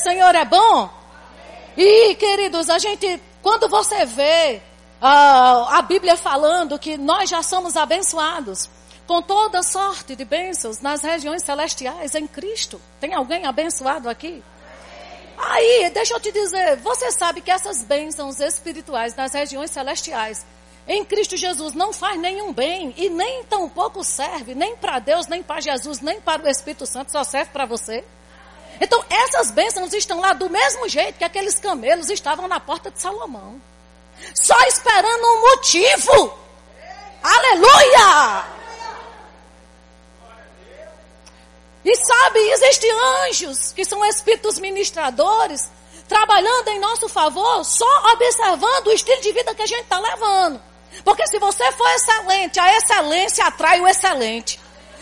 [0.00, 0.90] Senhor é bom?
[1.76, 4.60] E, queridos, a gente, quando você vê
[5.00, 8.68] uh, a Bíblia falando que nós já somos abençoados
[9.06, 12.80] com toda sorte de bênçãos nas regiões celestiais em Cristo.
[13.00, 14.42] Tem alguém abençoado aqui?
[15.36, 20.44] Aí, deixa eu te dizer, você sabe que essas bênçãos espirituais nas regiões celestiais
[20.86, 25.42] em Cristo Jesus não faz nenhum bem e nem tampouco serve nem para Deus, nem
[25.42, 28.04] para Jesus, nem para o Espírito Santo, só serve para você.
[28.80, 33.00] Então, essas bênçãos estão lá do mesmo jeito que aqueles camelos estavam na porta de
[33.00, 33.60] Salomão.
[34.34, 36.38] Só esperando um motivo.
[37.22, 38.44] Aleluia!
[41.84, 42.90] E sabe, existem
[43.26, 45.70] anjos que são espíritos ministradores
[46.08, 50.60] trabalhando em nosso favor, só observando o estilo de vida que a gente está levando.
[51.04, 54.58] Porque se você for excelente, a excelência atrai o excelente.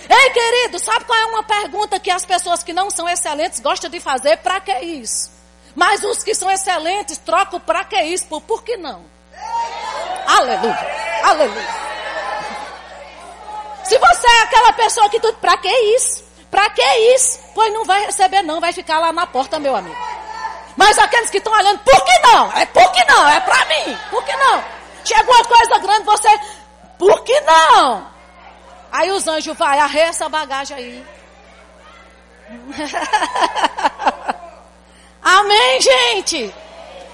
[0.09, 3.91] Ei, querido, sabe qual é uma pergunta que as pessoas que não são excelentes gostam
[3.91, 4.39] de fazer?
[4.39, 5.31] Para que isso?
[5.75, 8.25] Mas os que são excelentes trocam para que isso?
[8.27, 9.05] Por, por que não?
[10.27, 11.89] Aleluia, aleluia.
[13.85, 16.25] Se você é aquela pessoa que tudo, para que isso?
[16.51, 16.83] Para que
[17.15, 17.39] isso?
[17.55, 19.97] Pois não vai receber não, vai ficar lá na porta, meu amigo.
[20.77, 22.53] Mas aqueles que estão olhando, por que não?
[22.53, 23.29] É por que não?
[23.29, 23.99] É para mim.
[24.11, 24.65] Por que não?
[25.05, 26.29] Chegou uma coisa grande, você,
[26.99, 28.18] por que não?
[28.91, 31.07] Aí os anjos vai, arreia essa bagagem aí.
[35.23, 36.55] Amém, gente?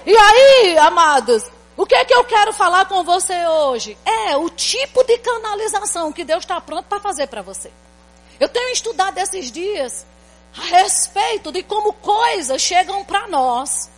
[0.05, 3.97] E aí, amados, o que é que eu quero falar com você hoje?
[4.05, 7.69] É o tipo de canalização que Deus está pronto para fazer para você.
[8.39, 10.05] Eu tenho estudado esses dias
[10.57, 13.89] a respeito de como coisas chegam para nós.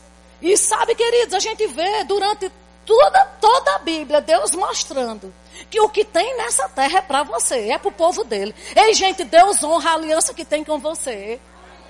[0.42, 2.52] E sabe, queridos, a gente vê durante
[2.86, 5.33] toda, toda a Bíblia Deus mostrando
[5.69, 8.53] que o que tem nessa terra é para você, é para o povo dele.
[8.75, 11.39] Ei, gente, Deus honra a aliança que tem com você.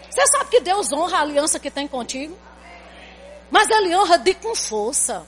[0.09, 2.37] Você sabe que Deus honra a aliança que tem contigo?
[3.51, 5.25] Mas ele honra de com força.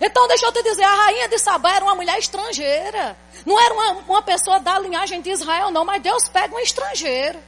[0.00, 3.16] Então, deixa eu te dizer, a rainha de Sabá era uma mulher estrangeira.
[3.44, 7.38] Não era uma, uma pessoa da linhagem de Israel, não, mas Deus pega um estrangeiro.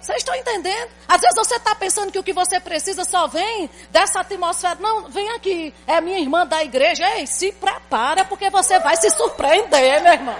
[0.00, 0.90] Vocês estão entendendo?
[1.06, 4.76] Às vezes você está pensando que o que você precisa só vem dessa atmosfera.
[4.80, 5.74] Não, vem aqui.
[5.86, 7.06] É minha irmã da igreja.
[7.16, 10.36] Ei, se prepara porque você vai se surpreender, meu irmão.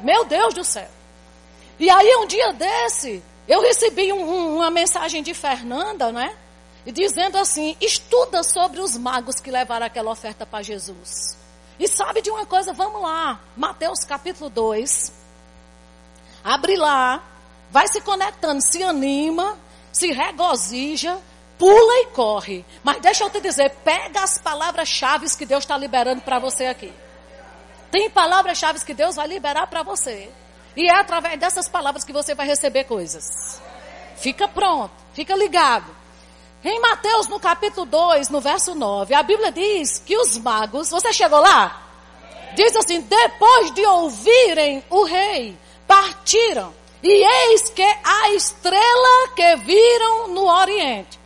[0.00, 0.88] Meu Deus do céu.
[1.78, 6.34] E aí um dia desse, eu recebi um, um, uma mensagem de Fernanda, né?
[6.86, 11.36] Dizendo assim: estuda sobre os magos que levaram aquela oferta para Jesus.
[11.78, 12.72] E sabe de uma coisa?
[12.72, 13.40] Vamos lá.
[13.54, 15.12] Mateus capítulo 2.
[16.42, 17.22] Abre lá
[17.74, 19.58] vai se conectando, se anima,
[19.90, 21.18] se regozija,
[21.58, 22.64] pula e corre.
[22.84, 26.92] Mas deixa eu te dizer, pega as palavras-chave que Deus está liberando para você aqui.
[27.90, 30.30] Tem palavras-chave que Deus vai liberar para você.
[30.76, 33.60] E é através dessas palavras que você vai receber coisas.
[34.18, 35.90] Fica pronto, fica ligado.
[36.62, 41.12] Em Mateus, no capítulo 2, no verso 9, a Bíblia diz que os magos, você
[41.12, 41.82] chegou lá?
[42.54, 45.58] Diz assim: depois de ouvirem o rei,
[45.88, 51.24] partiram e eis que a estrela que viram no oriente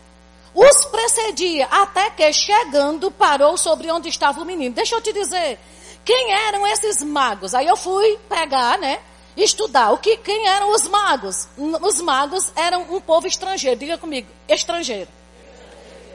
[0.54, 4.74] os precedia, até que chegando parou sobre onde estava o menino.
[4.74, 5.58] Deixa eu te dizer,
[6.04, 7.54] quem eram esses magos?
[7.54, 8.98] Aí eu fui pegar, né?
[9.36, 9.92] Estudar.
[9.92, 11.48] O que, quem eram os magos?
[11.56, 13.78] Os magos eram um povo estrangeiro.
[13.78, 15.08] Diga comigo, estrangeiro.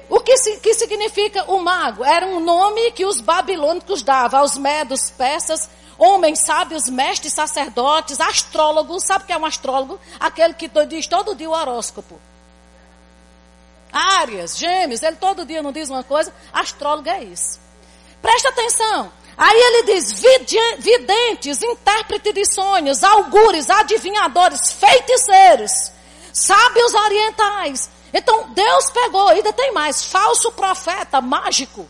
[0.09, 2.03] O que, que significa o mago?
[2.03, 9.03] Era um nome que os babilônicos davam aos medos, persas, homens sábios, mestres, sacerdotes, astrólogos.
[9.03, 9.99] Sabe o que é um astrólogo?
[10.19, 12.19] Aquele que diz todo dia o horóscopo.
[13.91, 16.33] Árias, gêmeos, ele todo dia não diz uma coisa.
[16.51, 17.59] Astrólogo é isso.
[18.21, 19.11] Presta atenção.
[19.37, 20.13] Aí ele diz:
[20.79, 25.91] videntes, intérpretes de sonhos, augures, adivinhadores, feiticeiros,
[26.31, 27.89] sábios orientais.
[28.13, 31.87] Então Deus pegou, ainda tem mais, falso profeta, mágico.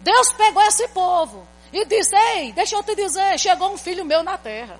[0.00, 4.22] Deus pegou esse povo e disse: Ei, deixa eu te dizer, chegou um filho meu
[4.22, 4.78] na terra.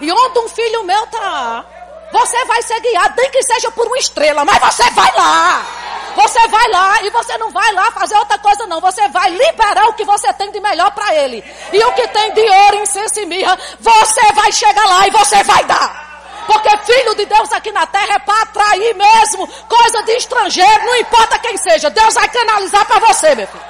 [0.00, 1.64] E onde um filho meu está,
[2.12, 5.66] você vai ser guiado, nem que seja por uma estrela, mas você vai lá.
[6.14, 8.80] Você vai lá e você não vai lá fazer outra coisa, não.
[8.80, 11.44] Você vai liberar o que você tem de melhor para ele.
[11.72, 15.42] E o que tem de ouro, incenso e mirra, você vai chegar lá e você
[15.44, 16.08] vai dar.
[16.46, 20.96] Porque filho de Deus aqui na terra é para atrair mesmo coisa de estrangeiro, não
[20.96, 21.90] importa quem seja.
[21.90, 23.67] Deus vai canalizar para você, meu filho.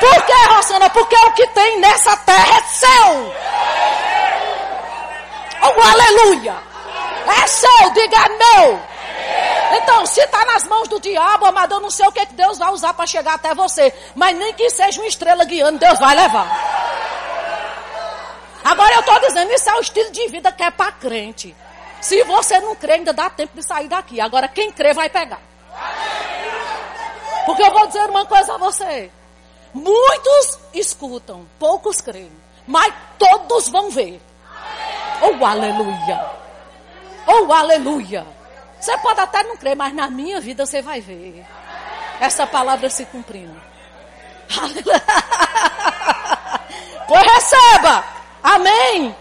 [0.00, 0.90] Por que, Rosana?
[0.90, 3.34] Porque o que tem nessa terra é seu.
[5.62, 6.56] Oh, aleluia.
[7.42, 8.80] É seu, diga é meu.
[9.82, 12.70] Então, se está nas mãos do diabo, amado, eu não sei o que Deus vai
[12.70, 13.92] usar para chegar até você.
[14.14, 16.48] Mas nem que seja uma estrela guiando, Deus vai levar.
[18.64, 21.54] Agora eu estou dizendo, isso é o estilo de vida que é para crente.
[22.00, 24.20] Se você não crê, ainda dá tempo de sair daqui.
[24.20, 25.40] Agora, quem crê vai pegar.
[27.44, 29.10] Porque eu vou dizer uma coisa a você.
[29.72, 32.32] Muitos escutam, poucos creem.
[32.66, 34.20] Mas todos vão ver.
[35.22, 36.30] Oh, aleluia.
[37.26, 38.26] Oh, aleluia.
[38.80, 41.44] Você pode até não crer, mas na minha vida você vai ver.
[42.20, 43.60] Essa palavra se cumprindo.
[47.08, 48.04] Pois receba.
[48.42, 49.16] Amém.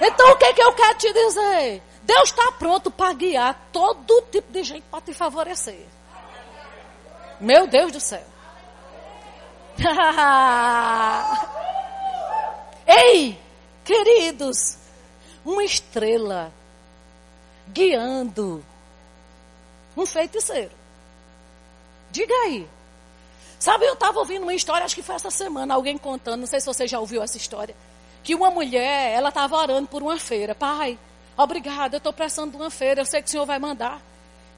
[0.00, 1.82] Então o que, que eu quero te dizer?
[2.02, 5.86] Deus está pronto para guiar todo tipo de gente para te favorecer.
[7.40, 8.24] Meu Deus do céu.
[12.86, 13.38] Ei,
[13.84, 14.76] queridos,
[15.44, 16.52] uma estrela
[17.68, 18.64] guiando
[19.96, 20.70] um feiticeiro.
[22.10, 22.68] Diga aí.
[23.58, 26.60] Sabe, eu estava ouvindo uma história, acho que foi essa semana, alguém contando, não sei
[26.60, 27.76] se você já ouviu essa história,
[28.22, 30.54] que uma mulher, ela estava orando por uma feira.
[30.54, 30.98] Pai,
[31.36, 34.00] obrigada, eu estou prestando uma feira, eu sei que o senhor vai mandar.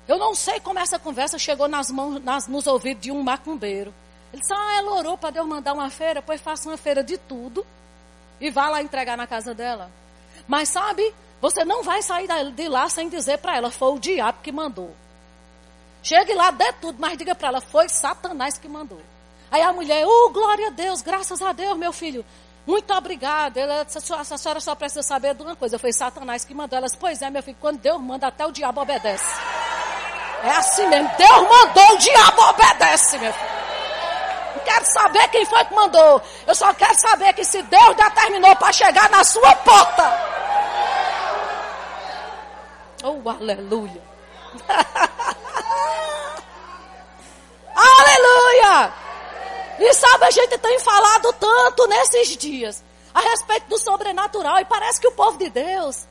[0.07, 3.93] Eu não sei como essa conversa chegou nas mãos, nas, nos ouvidos de um macumbeiro.
[4.33, 7.19] Ele disse, ah, ela orou para Deus mandar uma feira, pois faça uma feira de
[7.19, 7.67] tudo
[8.41, 9.91] e vá lá entregar na casa dela.
[10.49, 14.39] Mas sabe, você não vai sair de lá sem dizer para ela, foi o diabo
[14.43, 14.95] que mandou.
[16.03, 19.01] Chegue lá, dê tudo, mas diga para ela, foi Satanás que mandou.
[19.51, 22.25] Aí a mulher, oh, glória a Deus, graças a Deus, meu filho.
[22.67, 23.61] Muito obrigada.
[23.61, 26.77] Ela a senhora só precisa saber de uma coisa, foi Satanás que mandou.
[26.77, 29.41] Ela disse, pois é, meu filho, quando Deus manda, até o diabo obedece.
[30.43, 33.63] É assim mesmo, Deus mandou, o diabo obedece, meu filho.
[34.65, 36.23] Quero saber quem foi que mandou.
[36.47, 40.33] Eu só quero saber que se Deus determinou para chegar na sua porta.
[43.05, 44.03] Oh, aleluia.
[47.75, 48.93] Aleluia!
[49.79, 55.01] E sabe, a gente tem falado tanto nesses dias a respeito do sobrenatural e parece
[55.01, 56.07] que o povo de Deus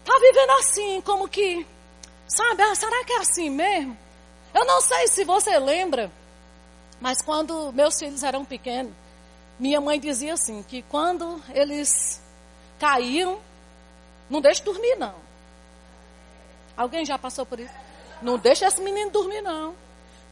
[0.00, 1.66] está vivendo assim, como que,
[2.26, 3.96] sabe, ah, será que é assim mesmo?
[4.52, 6.10] Eu não sei se você lembra,
[7.00, 8.92] mas quando meus filhos eram pequenos,
[9.58, 12.20] minha mãe dizia assim, que quando eles
[12.78, 13.38] caíam,
[14.28, 15.14] não deixe dormir não.
[16.76, 17.72] Alguém já passou por isso?
[18.20, 19.74] Não deixa esse menino dormir não.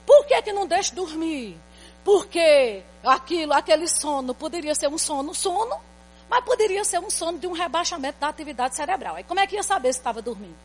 [0.05, 1.57] Por que, que não deixa dormir?
[2.05, 5.77] Porque aquilo, aquele sono poderia ser um sono, sono,
[6.29, 9.17] mas poderia ser um sono de um rebaixamento da atividade cerebral.
[9.17, 10.57] Aí como é que ia saber se estava dormindo?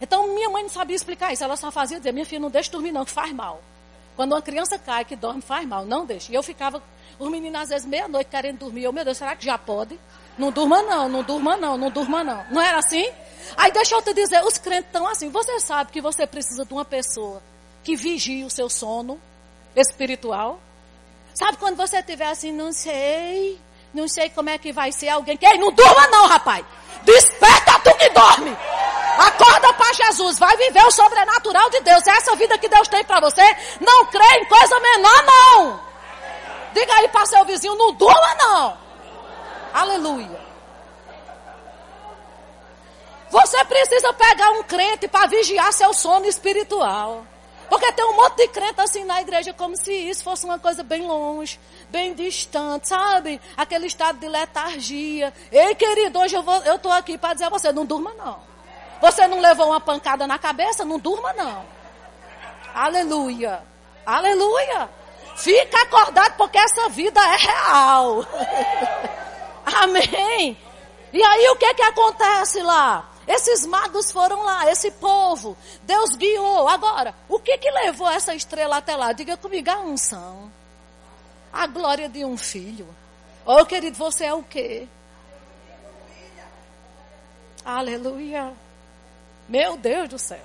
[0.00, 2.72] Então minha mãe não sabia explicar isso, ela só fazia dizer, minha filha, não deixa
[2.72, 3.62] dormir não, que faz mal.
[4.20, 6.30] Quando uma criança cai, que dorme, faz mal, não deixa.
[6.30, 6.82] E eu ficava,
[7.18, 9.98] os meninos às vezes meia-noite querendo dormir, eu, meu Deus, será que já pode?
[10.36, 12.44] Não durma não, não durma não, não durma não.
[12.50, 13.10] Não era assim?
[13.56, 16.74] Aí deixa eu te dizer, os crentes estão assim, você sabe que você precisa de
[16.74, 17.42] uma pessoa
[17.82, 19.18] que vigie o seu sono
[19.74, 20.60] espiritual.
[21.32, 23.58] Sabe quando você estiver assim, não sei,
[23.94, 26.62] não sei como é que vai ser alguém que, ei, não durma não, rapaz.
[27.04, 28.54] Desperta tu que dorme.
[29.20, 32.06] Acorda para Jesus, vai viver o sobrenatural de Deus.
[32.06, 33.42] É essa vida que Deus tem para você.
[33.78, 35.80] Não crê em coisa menor não.
[36.72, 38.78] Diga aí para seu vizinho, não durma não.
[39.74, 40.40] Aleluia.
[43.28, 47.26] Você precisa pegar um crente para vigiar seu sono espiritual.
[47.68, 50.82] Porque tem um monte de crente assim na igreja, como se isso fosse uma coisa
[50.82, 51.60] bem longe,
[51.90, 53.38] bem distante, sabe?
[53.54, 55.32] Aquele estado de letargia.
[55.52, 58.49] Ei, querido, hoje eu, tô aqui para dizer a você, não durma não.
[59.00, 60.84] Você não levou uma pancada na cabeça?
[60.84, 61.64] Não durma não.
[62.74, 63.62] Aleluia.
[64.04, 64.88] Aleluia.
[65.36, 68.26] Fica acordado porque essa vida é real.
[69.64, 70.56] Amém.
[71.12, 73.08] E aí o que que acontece lá?
[73.26, 75.56] Esses magos foram lá, esse povo.
[75.82, 76.68] Deus guiou.
[76.68, 79.12] Agora, o que que levou essa estrela até lá?
[79.12, 80.50] Diga comigo, a unção.
[81.52, 82.88] A glória de um filho.
[83.44, 84.86] Oh, querido, você é o quê?
[87.64, 88.52] Aleluia.
[89.50, 90.40] Meu Deus do céu.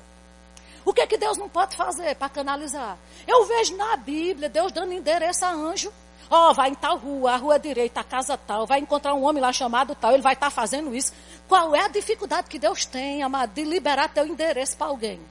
[0.83, 2.97] O que que Deus não pode fazer para canalizar?
[3.27, 5.93] Eu vejo na Bíblia Deus dando endereço a anjo.
[6.27, 9.23] Ó, oh, vai em tal rua, a rua direita, a casa tal, vai encontrar um
[9.23, 11.13] homem lá chamado tal, ele vai estar tá fazendo isso.
[11.47, 15.21] Qual é a dificuldade que Deus tem, amado, de liberar teu endereço para alguém?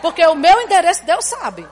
[0.00, 1.68] Porque o meu endereço Deus sabe.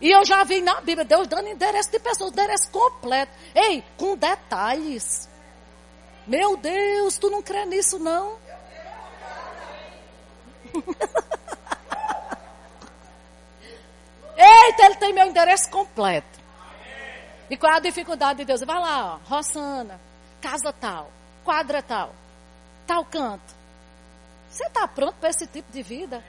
[0.00, 3.32] E eu já vi na Bíblia Deus dando endereço de pessoas, endereço completo.
[3.54, 5.28] Ei, com detalhes.
[6.26, 8.36] Meu Deus, tu não crê nisso não?
[14.36, 16.40] Eita, ele tem meu endereço completo.
[17.48, 18.60] E qual é a dificuldade de Deus?
[18.62, 20.00] Vai lá, ó, Rossana,
[20.40, 21.10] casa tal,
[21.44, 22.14] quadra tal,
[22.86, 23.54] tal canto.
[24.50, 26.22] Você está pronto para esse tipo de vida?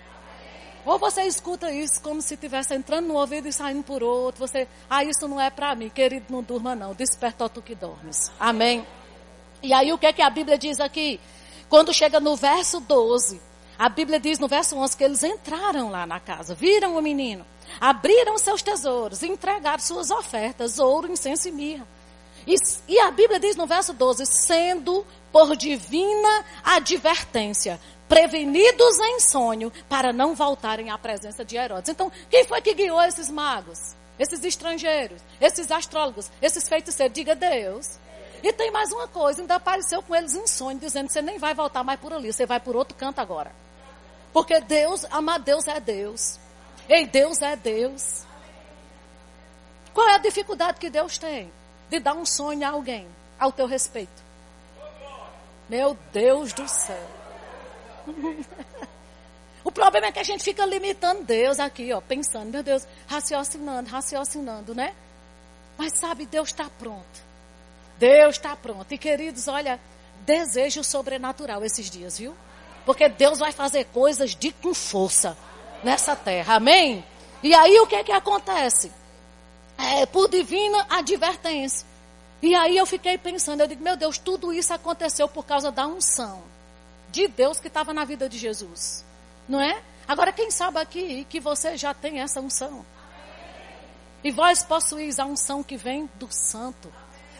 [0.85, 4.47] Ou você escuta isso como se estivesse entrando no ouvido e saindo por outro.
[4.47, 6.93] Você, ah, isso não é para mim, querido, não durma não.
[6.93, 8.31] Desperta tu que dormes.
[8.39, 8.85] Amém.
[9.63, 11.19] E aí o que é que a Bíblia diz aqui?
[11.67, 13.41] Quando chega no verso 12,
[13.77, 17.45] a Bíblia diz no verso 11 que eles entraram lá na casa, viram o menino,
[17.79, 21.87] abriram seus tesouros, entregaram suas ofertas, ouro, incenso e mirra.
[22.47, 22.55] E,
[22.87, 30.13] e a Bíblia diz no verso 12: sendo por divina advertência, prevenidos em sonho, para
[30.13, 31.89] não voltarem à presença de Herodes.
[31.89, 33.95] Então, quem foi que guiou esses magos?
[34.17, 37.13] Esses estrangeiros, esses astrólogos, esses feiticeiros?
[37.13, 37.99] Diga Deus.
[38.41, 41.53] E tem mais uma coisa, ainda apareceu com eles em sonho, dizendo: você nem vai
[41.53, 43.51] voltar mais por ali, você vai por outro canto agora.
[44.35, 46.37] Porque Deus, amar Deus é Deus.
[46.89, 48.23] Ei, Deus é Deus.
[49.93, 51.49] Qual é a dificuldade que Deus tem?
[51.89, 53.07] de dar um sonho a alguém
[53.39, 54.23] ao teu respeito.
[55.69, 57.07] Meu Deus do céu.
[59.63, 63.89] o problema é que a gente fica limitando Deus aqui, ó, pensando, meu Deus, raciocinando,
[63.89, 64.93] raciocinando, né?
[65.77, 67.25] Mas sabe, Deus está pronto.
[67.97, 68.91] Deus está pronto.
[68.91, 69.79] E queridos, olha,
[70.21, 72.35] desejo sobrenatural esses dias, viu?
[72.85, 75.37] Porque Deus vai fazer coisas de com força
[75.83, 76.55] nessa terra.
[76.55, 77.03] Amém?
[77.41, 78.91] E aí o que é que acontece?
[79.77, 81.85] é, por divina advertência.
[82.41, 85.87] E aí eu fiquei pensando, eu digo, meu Deus, tudo isso aconteceu por causa da
[85.87, 86.43] unção
[87.09, 89.05] de Deus que estava na vida de Jesus.
[89.47, 89.81] Não é?
[90.07, 92.85] Agora, quem sabe aqui que você já tem essa unção?
[94.23, 96.91] E vós possuís a unção que vem do santo.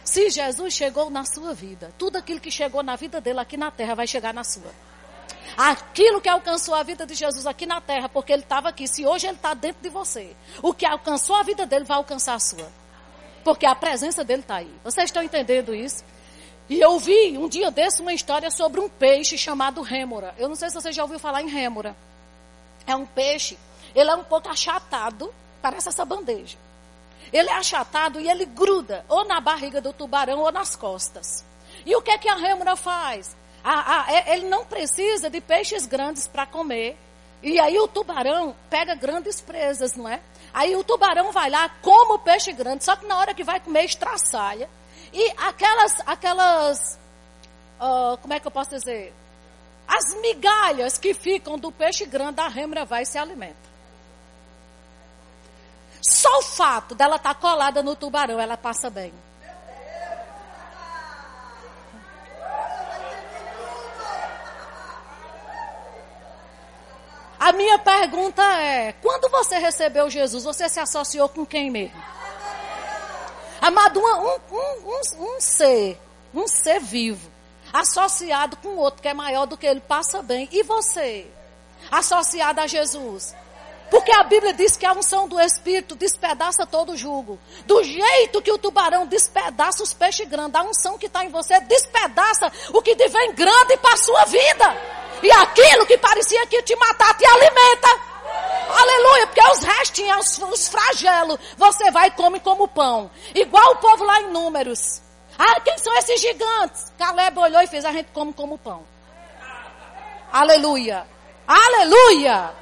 [0.04, 3.70] Se Jesus chegou na sua vida, tudo aquilo que chegou na vida dele aqui na
[3.70, 4.72] terra vai chegar na sua
[5.56, 8.88] aquilo que alcançou a vida de Jesus aqui na terra, porque ele estava aqui.
[8.88, 12.34] Se hoje ele está dentro de você, o que alcançou a vida dele vai alcançar
[12.34, 12.70] a sua.
[13.44, 14.70] Porque a presença dele está aí.
[14.82, 16.04] Vocês estão entendendo isso?
[16.68, 20.34] E eu vi um dia desse uma história sobre um peixe chamado rêmora.
[20.36, 21.96] Eu não sei se você já ouviu falar em rêmora.
[22.86, 23.56] É um peixe,
[23.94, 26.58] ele é um pouco achatado, parece essa bandeja.
[27.32, 31.44] Ele é achatado e ele gruda ou na barriga do tubarão ou nas costas.
[31.84, 33.36] E o que é que a rêmora faz?
[33.68, 36.96] Ah, ah, ele não precisa de peixes grandes para comer.
[37.42, 40.20] E aí o tubarão pega grandes presas, não é?
[40.54, 43.58] Aí o tubarão vai lá, come o peixe grande, só que na hora que vai
[43.58, 44.70] comer, estraçalha.
[45.12, 46.96] E aquelas, aquelas,
[47.80, 49.12] uh, como é que eu posso dizer?
[49.88, 53.66] As migalhas que ficam do peixe grande, a rêmora vai e se alimenta.
[56.00, 59.12] Só o fato dela estar tá colada no tubarão, ela passa bem.
[67.38, 72.02] A minha pergunta é: quando você recebeu Jesus, você se associou com quem mesmo?
[73.60, 75.98] Amado, um, um, um, um ser,
[76.34, 77.30] um ser vivo,
[77.72, 80.48] associado com outro que é maior do que ele, passa bem.
[80.52, 81.26] E você?
[81.90, 83.34] Associado a Jesus?
[83.90, 87.38] Porque a Bíblia diz que a unção do Espírito despedaça todo o jugo.
[87.66, 91.60] Do jeito que o tubarão despedaça os peixes grandes, a unção que está em você
[91.60, 94.76] despedaça o que vem grande para a sua vida.
[95.22, 97.88] E aquilo que parecia que te matar te alimenta.
[98.68, 103.10] Aleluia, porque os restinhos, os, os flagelos, você vai e come como pão.
[103.34, 105.00] Igual o povo lá em Números.
[105.38, 106.92] Ah, quem são esses gigantes?
[106.98, 108.84] Caleb olhou e fez, a gente come como pão.
[110.32, 111.06] Aleluia.
[111.46, 112.52] Aleluia.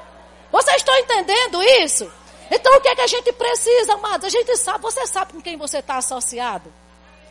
[0.51, 2.11] Vocês estão entendendo isso?
[2.51, 4.27] Então o que é que a gente precisa, amados?
[4.27, 6.73] A gente sabe, você sabe com quem você está associado?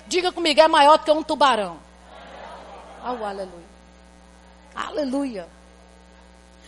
[0.07, 1.79] Diga comigo, é maior do que um tubarão.
[3.03, 3.72] Oh, aleluia.
[4.75, 5.47] Aleluia.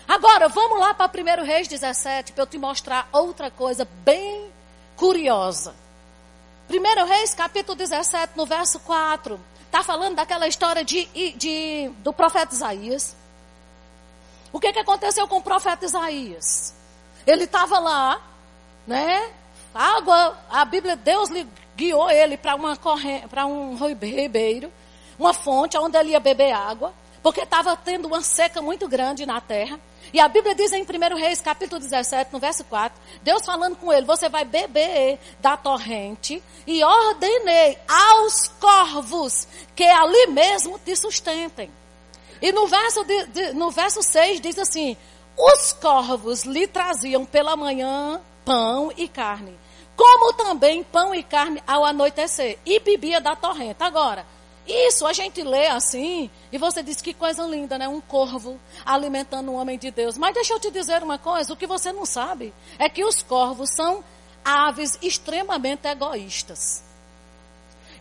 [0.08, 4.52] Agora, vamos lá para 1 Reis 17, para eu te mostrar outra coisa bem
[4.96, 5.74] curiosa.
[6.70, 12.54] 1 Reis, capítulo 17, no verso 4, está falando daquela história de, de, do profeta
[12.54, 13.16] Isaías.
[14.54, 16.74] O que, que aconteceu com o profeta Isaías?
[17.26, 18.22] Ele estava lá,
[18.86, 19.32] né?
[19.74, 22.56] Água, a Bíblia, Deus lhe guiou ele para
[23.46, 24.72] um ribeiro,
[25.18, 26.94] uma fonte onde ele ia beber água
[27.26, 29.80] porque estava tendo uma seca muito grande na terra.
[30.14, 33.92] E a Bíblia diz em 1 Reis, capítulo 17, no verso 4, Deus falando com
[33.92, 41.72] ele, você vai beber da torrente e ordenei aos corvos que ali mesmo te sustentem.
[42.40, 44.96] E no verso, de, de, no verso 6 diz assim,
[45.36, 49.58] os corvos lhe traziam pela manhã pão e carne,
[49.96, 53.78] como também pão e carne ao anoitecer, e bebia da torrente.
[53.80, 54.28] Agora,
[54.68, 57.88] isso a gente lê assim, e você diz que coisa linda, né?
[57.88, 60.18] Um corvo alimentando um homem de Deus.
[60.18, 63.22] Mas deixa eu te dizer uma coisa: o que você não sabe é que os
[63.22, 64.04] corvos são
[64.44, 66.84] aves extremamente egoístas.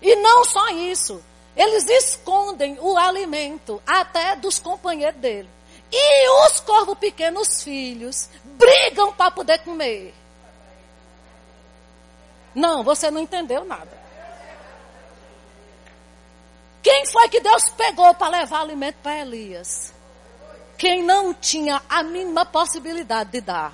[0.00, 1.22] E não só isso,
[1.56, 5.48] eles escondem o alimento até dos companheiros dele.
[5.92, 10.14] E os corvos pequenos filhos brigam para poder comer.
[12.54, 14.03] Não, você não entendeu nada.
[16.84, 19.90] Quem foi que Deus pegou para levar alimento para Elias?
[20.76, 23.72] Quem não tinha a mínima possibilidade de dar.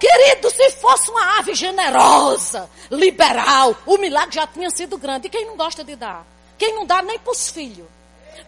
[0.00, 5.26] Querido, se fosse uma ave generosa, liberal, o milagre já tinha sido grande.
[5.26, 6.24] E quem não gosta de dar?
[6.56, 7.86] Quem não dá nem para os filhos,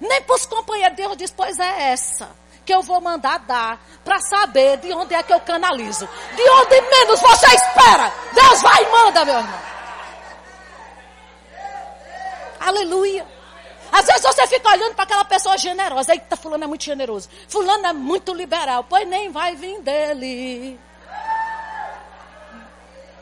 [0.01, 2.31] nem para os companheiros, Deus diz: Pois é essa
[2.71, 6.09] que eu vou mandar dar para saber de onde é que eu canalizo.
[6.37, 9.61] De onde menos você espera, Deus vai e manda, meu irmão.
[12.61, 13.27] Aleluia.
[13.91, 16.13] Às vezes você fica olhando para aquela pessoa generosa.
[16.13, 17.29] Eita, fulano é muito generoso.
[17.49, 18.87] Fulano é muito liberal.
[18.89, 20.79] Pois nem vai vir dele.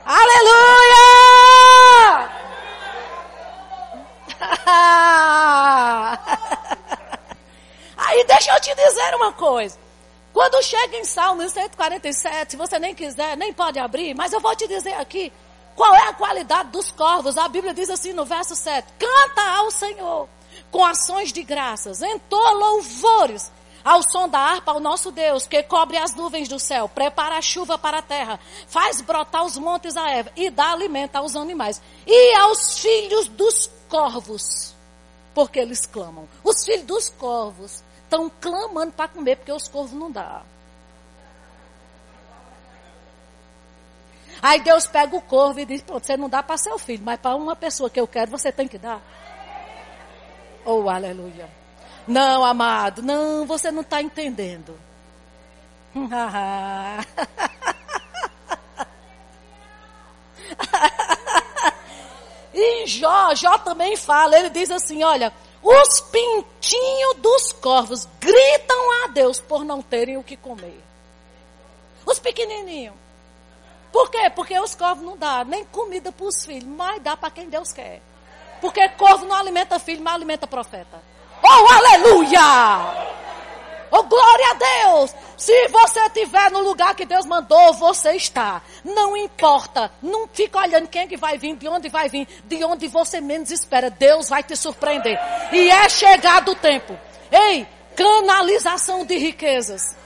[0.04, 0.68] Aleluia!
[8.08, 9.78] Aí deixa eu te dizer uma coisa.
[10.32, 14.56] Quando chega em Salmo 147, se você nem quiser, nem pode abrir, mas eu vou
[14.56, 15.30] te dizer aqui
[15.76, 17.36] qual é a qualidade dos corvos.
[17.36, 20.26] A Bíblia diz assim no verso 7: Canta ao Senhor
[20.70, 23.52] com ações de graças, entoa louvores
[23.84, 27.42] ao som da harpa ao nosso Deus, que cobre as nuvens do céu, prepara a
[27.42, 31.80] chuva para a terra, faz brotar os montes a erva e dá alimento aos animais
[32.06, 34.74] e aos filhos dos corvos,
[35.34, 36.26] porque eles clamam.
[36.42, 40.42] Os filhos dos corvos estão clamando para comer, porque os corvos não dão.
[44.40, 47.20] Aí Deus pega o corvo e diz: Pronto, você não dá para seu filho, mas
[47.20, 49.02] para uma pessoa que eu quero, você tem que dar.
[50.64, 51.50] Oh, aleluia.
[52.06, 54.78] Não, amado, não, você não está entendendo.
[62.54, 69.08] e Jó, Jó também fala, ele diz assim: olha, os pintinhos dos corvos gritam a
[69.08, 70.80] Deus por não terem o que comer.
[72.06, 72.94] Os pequenininhos.
[73.92, 74.30] Por quê?
[74.34, 77.72] Porque os corvos não dão nem comida para os filhos, mas dá para quem Deus
[77.72, 78.00] quer.
[78.60, 81.02] Porque corvo não alimenta filho, mas alimenta profeta.
[81.42, 83.27] Oh, aleluia!
[83.90, 85.14] Oh, glória a Deus!
[85.36, 88.60] Se você estiver no lugar que Deus mandou, você está.
[88.84, 89.90] Não importa.
[90.02, 93.20] Não fica olhando quem é que vai vir, de onde vai vir, de onde você
[93.20, 93.90] menos espera.
[93.90, 95.18] Deus vai te surpreender.
[95.52, 96.98] E é chegado o tempo.
[97.30, 99.96] Ei, canalização de riquezas.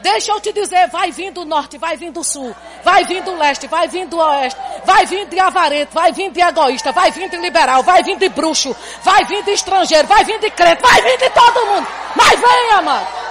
[0.00, 3.34] Deixa eu te dizer, vai vir do norte, vai vir do sul, vai vir do
[3.36, 7.28] leste, vai vir do oeste, vai vir de avarento, vai vir de egoísta, vai vir
[7.28, 11.02] de liberal, vai vir de bruxo, vai vir de estrangeiro, vai vir de crente, vai
[11.02, 11.86] vir de todo mundo.
[12.14, 13.27] Mas venha, mano.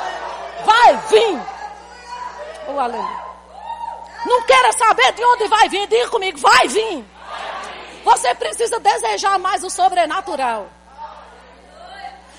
[0.67, 1.41] Vai vir.
[2.67, 3.27] Oh, aleluia.
[4.25, 7.05] Não queira saber de onde vai vir, diga comigo, vai vir.
[8.03, 10.67] Você precisa desejar mais o sobrenatural.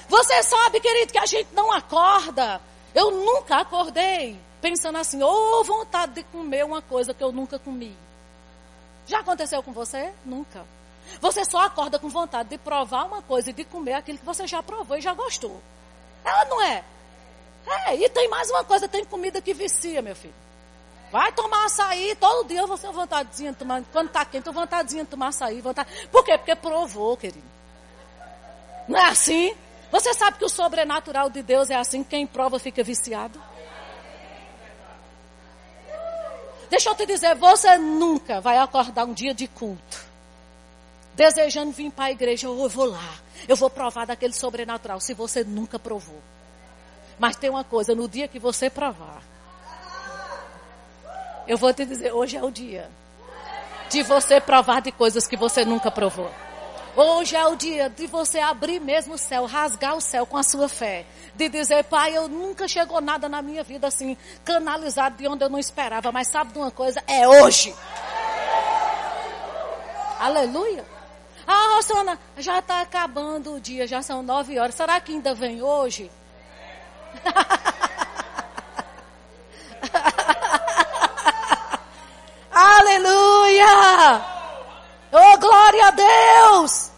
[0.08, 2.60] Você sabe, querido, que a gente não acorda
[2.94, 7.58] eu nunca acordei pensando assim, ou oh, vontade de comer uma coisa que eu nunca
[7.58, 7.96] comi.
[9.06, 10.12] Já aconteceu com você?
[10.24, 10.64] Nunca.
[11.20, 14.46] Você só acorda com vontade de provar uma coisa e de comer aquilo que você
[14.46, 15.62] já provou e já gostou.
[16.24, 16.82] Ela não é.
[17.68, 20.34] É, e tem mais uma coisa, tem comida que vicia, meu filho.
[21.10, 25.10] Vai tomar açaí, todo dia você tem vontadezinha de tomar, quando está quente, vontadezinha de
[25.10, 26.08] tomar açaí, vontade.
[26.08, 26.36] Por quê?
[26.36, 27.46] Porque provou, querido.
[28.86, 29.54] Não é assim?
[29.90, 33.40] Você sabe que o sobrenatural de Deus é assim, quem prova fica viciado?
[36.68, 40.04] Deixa eu te dizer, você nunca vai acordar um dia de culto,
[41.14, 43.14] desejando vir para a igreja, eu vou lá,
[43.46, 46.20] eu vou provar daquele sobrenatural, se você nunca provou.
[47.18, 49.22] Mas tem uma coisa, no dia que você provar,
[51.46, 52.88] eu vou te dizer, hoje é o dia
[53.90, 56.30] de você provar de coisas que você nunca provou.
[56.94, 60.42] Hoje é o dia de você abrir mesmo o céu, rasgar o céu com a
[60.42, 61.06] sua fé.
[61.34, 65.48] De dizer, pai, eu nunca chegou nada na minha vida assim, canalizado de onde eu
[65.48, 66.10] não esperava.
[66.10, 67.02] Mas sabe de uma coisa?
[67.06, 67.74] É hoje.
[70.18, 70.84] Aleluia.
[71.46, 74.74] Ah, Rosana, já está acabando o dia, já são nove horas.
[74.74, 76.10] Será que ainda vem hoje?
[82.50, 84.24] Aleluia!
[85.12, 86.90] Oh, glória a Deus!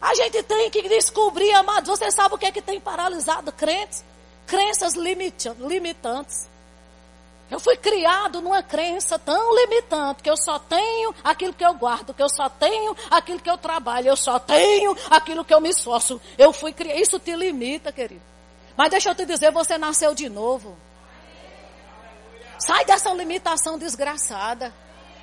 [0.00, 4.04] A gente tem que descobrir, amados, você sabe o que é que tem paralisado crentes?
[4.46, 6.48] Crenças limitantes.
[7.50, 12.12] Eu fui criado numa crença tão limitante que eu só tenho aquilo que eu guardo,
[12.12, 15.70] que eu só tenho aquilo que eu trabalho, eu só tenho aquilo que eu me
[15.70, 16.20] esforço.
[16.36, 16.98] Eu fui criado.
[16.98, 18.33] Isso te limita, querido.
[18.76, 20.76] Mas deixa eu te dizer, você nasceu de novo.
[22.58, 24.72] Sai dessa limitação desgraçada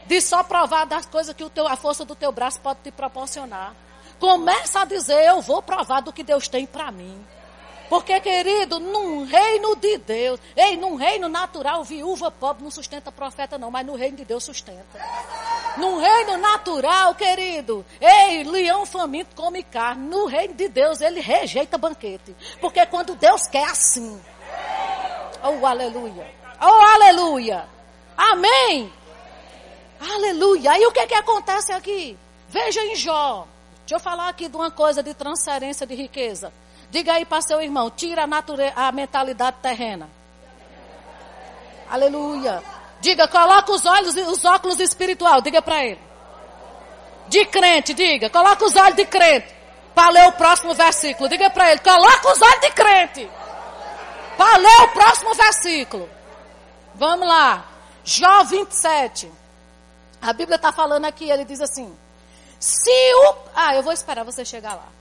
[0.05, 2.91] de só provar das coisas que o teu, a força do teu braço pode te
[2.91, 3.73] proporcionar.
[4.19, 7.25] Começa a dizer, eu vou provar do que Deus tem para mim.
[7.91, 13.57] Porque, querido, num reino de Deus, ei, num reino natural, viúva pobre não sustenta profeta,
[13.57, 14.97] não, mas no reino de Deus sustenta.
[15.75, 20.07] Num reino natural, querido, ei, leão faminto come carne.
[20.07, 22.33] No reino de Deus, ele rejeita banquete.
[22.61, 24.21] Porque quando Deus quer assim.
[25.43, 26.33] Oh, aleluia.
[26.61, 27.67] Oh, aleluia.
[28.15, 28.89] Amém.
[29.99, 30.71] Aleluia.
[30.71, 32.17] Aí o que, que acontece aqui?
[32.47, 33.45] Veja em Jó.
[33.81, 36.53] Deixa eu falar aqui de uma coisa de transferência de riqueza.
[36.91, 38.73] Diga aí para seu irmão, tira a, nature...
[38.75, 40.09] a mentalidade terrena.
[41.89, 42.61] Aleluia.
[42.99, 45.41] Diga, coloca os olhos, os óculos espiritual.
[45.41, 46.01] Diga para ele.
[47.29, 48.29] De crente, diga.
[48.29, 49.55] Coloca os olhos de crente.
[49.95, 51.29] Para ler o próximo versículo.
[51.29, 53.31] Diga para ele, coloca os olhos de crente.
[54.37, 56.09] Para ler o próximo versículo.
[56.95, 57.65] Vamos lá.
[58.03, 59.31] Jó 27.
[60.21, 61.97] A Bíblia está falando aqui, ele diz assim:
[62.59, 63.35] Se o.
[63.55, 65.00] Ah, eu vou esperar você chegar lá.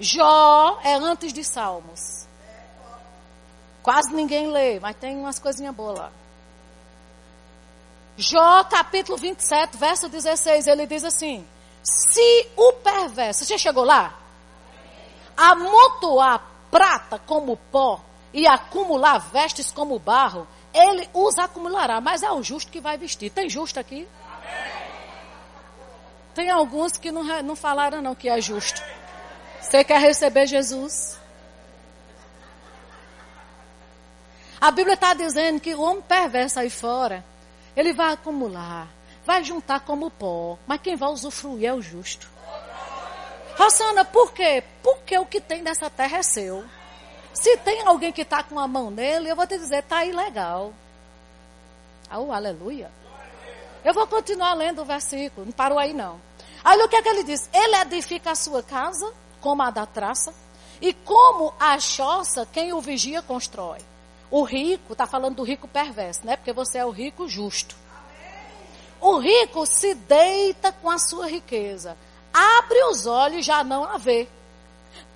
[0.00, 2.26] Jó é antes de Salmos.
[3.82, 6.10] Quase ninguém lê, mas tem umas coisinhas boas lá.
[8.16, 11.46] Jó, capítulo 27, verso 16, ele diz assim:
[11.82, 14.18] Se o perverso, você chegou lá?
[15.36, 18.00] Amontoar prata como pó
[18.32, 23.30] e acumular vestes como barro, ele os acumulará, mas é o justo que vai vestir.
[23.30, 24.08] Tem justo aqui?
[26.34, 28.82] Tem alguns que não, não falaram não que é justo.
[29.60, 31.18] Você quer receber Jesus?
[34.60, 37.24] A Bíblia está dizendo que o homem perverso aí fora,
[37.74, 38.88] ele vai acumular,
[39.24, 42.28] vai juntar como pó, mas quem vai usufruir é o justo.
[43.56, 44.62] Rosana, por quê?
[44.82, 46.64] Porque o que tem dessa terra é seu.
[47.32, 50.74] Se tem alguém que está com a mão nele, eu vou te dizer, está ilegal.
[52.10, 52.90] Oh, aleluia.
[53.84, 56.20] Eu vou continuar lendo o versículo, não parou aí não.
[56.64, 57.48] Olha o que é que ele diz.
[57.52, 59.10] Ele edifica a sua casa,
[59.40, 60.32] como a da traça,
[60.80, 63.80] e como a choça, quem o vigia constrói.
[64.30, 66.36] O rico, está falando do rico perverso, né?
[66.36, 67.76] Porque você é o rico justo.
[69.00, 71.96] O rico se deita com a sua riqueza.
[72.32, 74.28] Abre os olhos, já não a vê.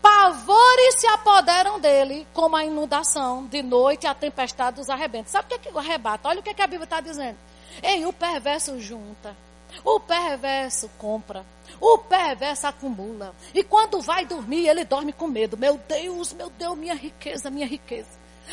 [0.03, 5.33] Pavores se apoderam dele, como a inundação de noite a tempestade dos arrebentos.
[5.33, 6.29] Sabe o que é que arrebata?
[6.29, 7.39] Olha o que, é que a Bíblia está dizendo.
[7.83, 9.37] Ei, o perverso junta.
[9.83, 11.45] O perverso compra.
[11.81, 13.35] O perverso acumula.
[13.53, 15.57] E quando vai dormir, ele dorme com medo.
[15.57, 18.09] Meu Deus, meu Deus, minha riqueza, minha riqueza.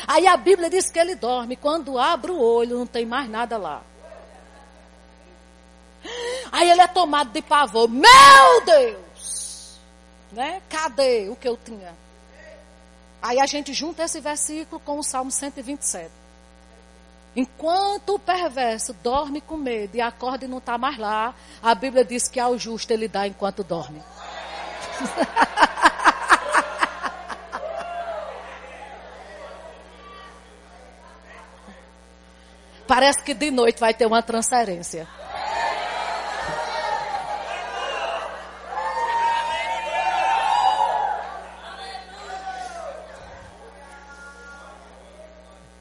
[0.06, 1.56] Aí a Bíblia diz que ele dorme.
[1.56, 3.82] Quando abre o olho, não tem mais nada lá.
[6.50, 7.88] Aí ele é tomado de pavor.
[7.88, 9.78] Meu Deus!
[10.32, 10.62] Né?
[10.68, 11.94] Cadê o que eu tinha?
[13.20, 16.21] Aí a gente junta esse versículo com o Salmo 127.
[17.34, 22.04] Enquanto o perverso dorme com medo e acorda e não está mais lá, a Bíblia
[22.04, 24.02] diz que ao justo ele dá enquanto dorme.
[32.86, 35.08] Parece que de noite vai ter uma transferência.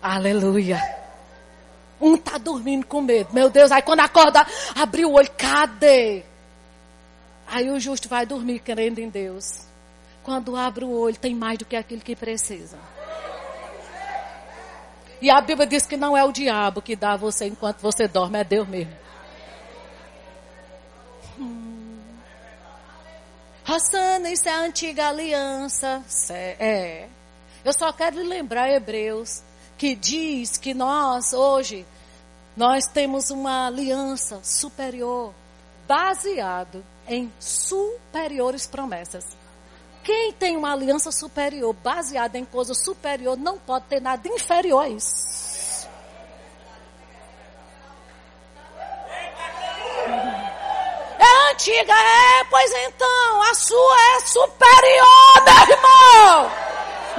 [0.02, 1.01] Aleluia.
[2.02, 3.30] Um tá dormindo com medo.
[3.32, 6.24] Meu Deus, aí quando acorda, abriu o olho, cadê?
[7.46, 9.68] Aí o justo vai dormir crendo em Deus.
[10.24, 12.78] Quando abre o olho, tem mais do que aquilo que precisa.
[15.22, 18.08] E a Bíblia diz que não é o diabo que dá a você enquanto você
[18.08, 18.94] dorme, é Deus mesmo.
[21.38, 22.00] Hum.
[24.32, 26.04] Isso é a antiga aliança.
[26.60, 27.08] É.
[27.64, 29.44] Eu só quero lembrar Hebreus
[29.82, 31.88] que diz que nós hoje
[32.56, 35.34] nós temos uma aliança superior
[35.88, 39.26] baseado em superiores promessas.
[40.04, 44.90] Quem tem uma aliança superior baseada em coisa superior não pode ter nada inferior a
[44.90, 45.88] isso.
[51.18, 56.71] É antiga, é, pois então, a sua é superior, meu irmão.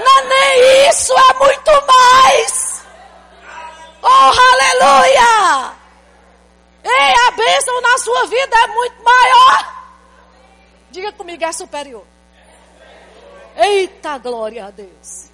[0.03, 2.85] Não é nem isso, é muito mais.
[4.03, 5.75] Oh, aleluia!
[6.85, 9.85] Ei, a bênção na sua vida é muito maior.
[10.91, 12.05] Diga comigo, é superior.
[13.57, 15.31] Eita, glória a Deus.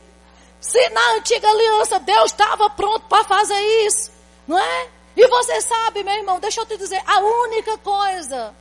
[0.60, 4.10] Se na antiga aliança Deus estava pronto para fazer isso,
[4.46, 4.88] não é?
[5.16, 8.54] E você sabe, meu irmão, deixa eu te dizer, a única coisa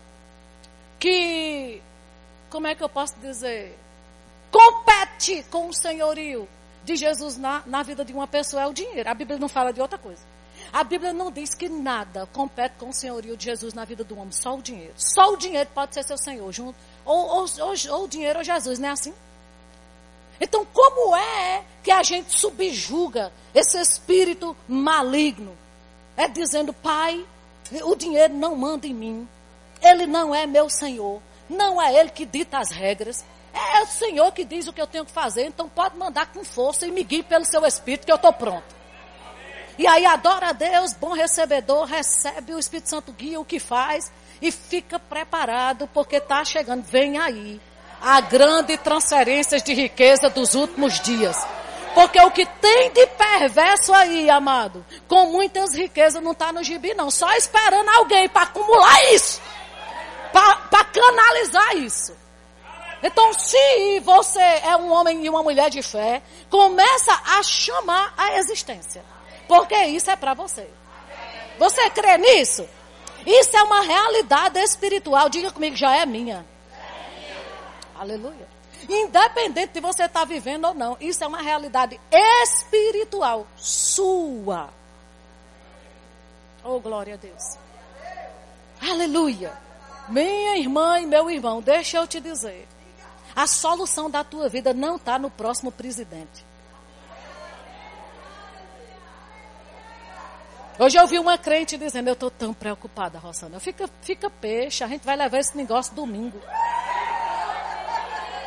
[0.99, 1.81] que,
[2.49, 3.77] como é que eu posso dizer?
[4.51, 6.47] Compete com o senhorio
[6.83, 9.09] de Jesus na, na vida de uma pessoa é o dinheiro.
[9.09, 10.21] A Bíblia não fala de outra coisa.
[10.71, 14.17] A Bíblia não diz que nada compete com o senhorio de Jesus na vida do
[14.17, 14.93] homem, só o dinheiro.
[14.97, 18.43] Só o dinheiro pode ser seu senhor, junto, ou, ou, ou, ou o dinheiro ou
[18.43, 19.13] Jesus, não é assim?
[20.39, 25.57] Então, como é que a gente subjuga esse espírito maligno.
[26.15, 27.25] É dizendo, Pai,
[27.83, 29.27] o dinheiro não manda em mim.
[29.81, 31.21] Ele não é meu Senhor.
[31.49, 33.23] Não é Ele que dita as regras.
[33.57, 35.45] É o Senhor que diz o que eu tenho que fazer.
[35.45, 38.75] Então pode mandar com força e me guie pelo seu Espírito, que eu estou pronto.
[39.77, 44.11] E aí adora a Deus, bom recebedor, recebe o Espírito Santo, guia o que faz
[44.41, 46.83] e fica preparado, porque está chegando.
[46.83, 47.61] Vem aí
[48.01, 51.45] a grande transferência de riqueza dos últimos dias.
[51.93, 56.93] Porque o que tem de perverso aí, amado, com muitas riquezas, não está no gibi,
[56.93, 57.09] não.
[57.09, 59.41] Só esperando alguém para acumular isso.
[60.31, 62.15] Para canalizar isso.
[63.01, 68.37] Então, se você é um homem e uma mulher de fé, começa a chamar a
[68.37, 69.03] existência.
[69.47, 70.67] Porque isso é para você.
[71.59, 72.67] Você crê nisso?
[73.25, 75.29] Isso é uma realidade espiritual.
[75.29, 76.45] Diga comigo, já é minha.
[77.95, 78.47] Aleluia.
[78.87, 84.69] Independente de você estar tá vivendo ou não, isso é uma realidade espiritual sua.
[86.63, 87.57] Oh, glória a Deus.
[88.81, 89.51] Aleluia.
[90.07, 92.67] Minha irmã e meu irmão, deixa eu te dizer.
[93.37, 96.43] A solução da tua vida não está no próximo presidente.
[100.79, 103.59] Hoje eu vi uma crente dizendo, eu estou tão preocupada, Rosana.
[103.59, 106.41] Fica, fica peixe, a gente vai levar esse negócio domingo.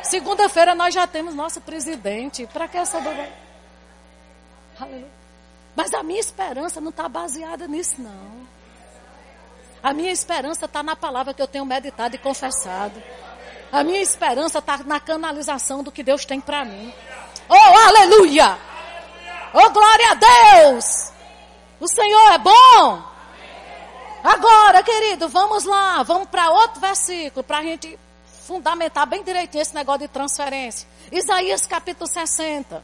[0.03, 2.45] Segunda-feira nós já temos nosso presidente.
[2.47, 2.97] Para que essa?
[4.77, 5.07] Aleluia.
[5.73, 8.45] Mas a minha esperança não está baseada nisso, não.
[9.81, 13.01] A minha esperança está na palavra que eu tenho meditado e confessado.
[13.71, 16.93] A minha esperança está na canalização do que Deus tem para mim.
[17.47, 18.57] Oh, aleluia!
[19.53, 21.11] Oh, glória a Deus!
[21.79, 23.03] O Senhor é bom!
[24.23, 27.97] Agora, querido, vamos lá, vamos para outro versículo, para a gente
[28.45, 30.87] fundamentar bem direitinho esse negócio de transferência.
[31.11, 32.83] Isaías capítulo 60.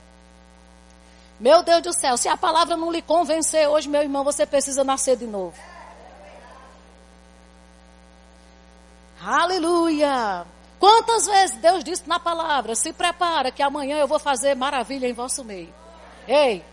[1.39, 4.84] Meu Deus do céu, se a palavra não lhe convencer hoje, meu irmão, você precisa
[4.84, 5.56] nascer de novo.
[9.21, 10.45] Aleluia!
[10.80, 15.13] Quantas vezes Deus disse na palavra: se prepara que amanhã eu vou fazer maravilha em
[15.13, 15.74] vosso meio.
[16.28, 16.63] Ei,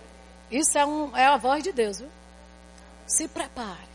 [0.50, 2.08] isso é, um, é a voz de Deus, viu?
[3.06, 3.94] Se prepare.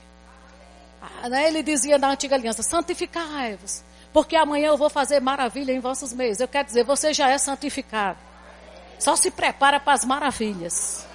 [1.02, 1.48] Ah, né?
[1.48, 6.40] Ele dizia na antiga aliança: santificai-vos porque amanhã eu vou fazer maravilha em vossos meios.
[6.40, 8.18] Eu quero dizer, você já é santificado.
[8.98, 11.06] Só se prepara para as maravilhas.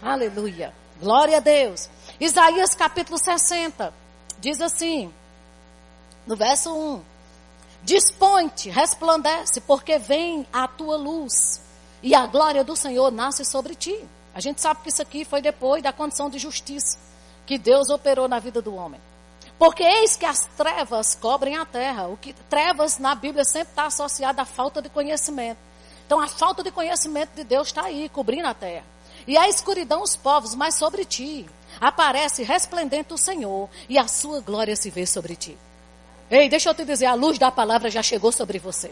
[0.00, 0.72] Aleluia.
[1.00, 1.88] Glória a Deus.
[2.20, 3.92] Isaías capítulo 60
[4.40, 5.12] diz assim,
[6.26, 7.02] no verso 1:
[7.88, 11.62] Dispõe-te, resplandece, porque vem a tua luz,
[12.02, 13.98] e a glória do Senhor nasce sobre ti.
[14.34, 16.98] A gente sabe que isso aqui foi depois da condição de justiça
[17.46, 19.00] que Deus operou na vida do homem.
[19.58, 22.08] Porque eis que as trevas cobrem a terra.
[22.08, 25.58] O que trevas na Bíblia sempre está associada à falta de conhecimento.
[26.06, 28.84] Então a falta de conhecimento de Deus está aí, cobrindo a terra.
[29.26, 31.48] E a escuridão os povos, mas sobre ti
[31.80, 35.56] aparece resplendente o Senhor e a sua glória se vê sobre ti.
[36.30, 38.90] Ei, deixa eu te dizer, a luz da palavra já chegou sobre você.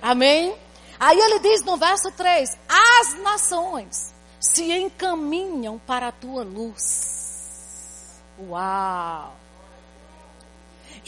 [0.00, 0.54] Amém?
[0.98, 8.20] Aí ele diz no verso 3: As nações se encaminham para a tua luz.
[8.48, 9.38] Uau!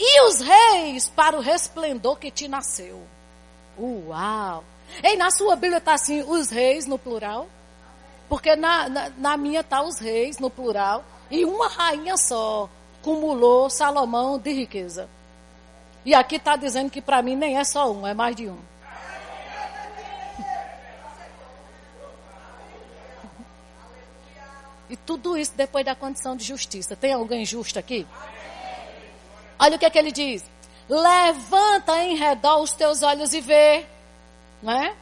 [0.03, 3.03] e os reis para o resplendor que te nasceu.
[3.77, 4.63] Uau!
[5.03, 7.47] Ei, na sua Bíblia está assim, os reis no plural?
[8.27, 11.03] Porque na, na, na minha está os reis no plural.
[11.29, 12.67] E uma rainha só
[13.01, 15.07] cumulou Salomão de riqueza.
[16.03, 18.57] E aqui está dizendo que para mim nem é só um, é mais de um.
[24.89, 26.97] E tudo isso depois da condição de justiça.
[26.97, 28.05] Tem alguém justo aqui?
[29.57, 30.43] Olha o que é que ele diz.
[30.89, 33.85] Levanta em redor os teus olhos e vê.
[34.61, 34.93] Não é?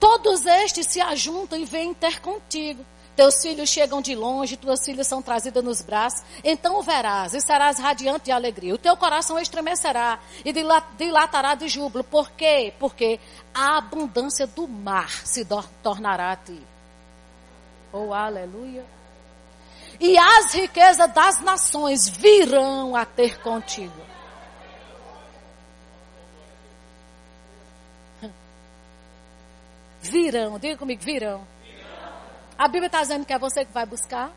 [0.00, 2.84] Todos estes se ajuntam e vêm ter contigo.
[3.16, 6.22] Teus filhos chegam de longe, tuas filhas são trazidas nos braços.
[6.42, 8.74] Então o verás e serás radiante de alegria.
[8.74, 10.52] O teu coração estremecerá e
[10.96, 12.04] dilatará de júbilo.
[12.04, 12.72] Por quê?
[12.78, 13.20] Porque
[13.54, 15.46] a abundância do mar se
[15.82, 16.60] tornará a ti.
[17.92, 18.84] Oh, aleluia
[20.00, 23.92] e as riquezas das nações virão a ter contigo.
[30.02, 31.46] Virão, diga comigo, virão.
[32.64, 34.32] A Bíblia está dizendo que é você que vai buscar?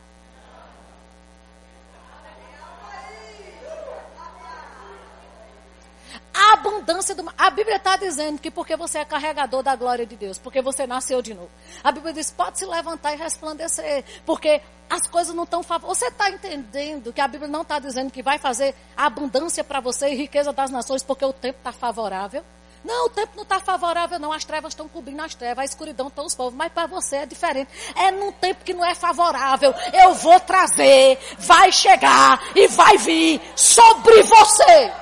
[6.33, 7.23] A abundância do.
[7.37, 10.85] A Bíblia está dizendo que porque você é carregador da glória de Deus, porque você
[10.85, 11.49] nasceu de novo.
[11.81, 15.97] A Bíblia diz: pode se levantar e resplandecer, porque as coisas não estão favoráveis.
[15.97, 20.09] Você está entendendo que a Bíblia não está dizendo que vai fazer abundância para você
[20.09, 22.43] e riqueza das nações porque o tempo está favorável?
[22.87, 24.31] Não, o tempo não está favorável, não.
[24.31, 26.53] As trevas estão cobrindo as trevas, a escuridão estão os povos.
[26.53, 27.69] Mas para você é diferente.
[27.93, 29.75] É num tempo que não é favorável.
[29.91, 34.93] Eu vou trazer, vai chegar e vai vir sobre você.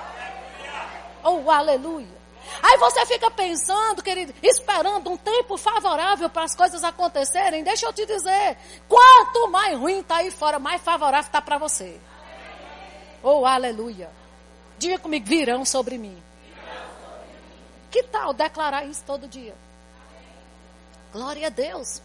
[1.24, 2.15] Oh, aleluia.
[2.63, 7.63] Aí você fica pensando, querido, esperando um tempo favorável para as coisas acontecerem.
[7.63, 12.00] Deixa eu te dizer, quanto mais ruim está aí fora, mais favorável está para você.
[13.21, 14.10] Oh, aleluia.
[14.80, 16.25] Diga comigo, virão sobre mim.
[17.96, 19.56] Que tal declarar isso todo dia?
[21.14, 22.02] Glória a Deus.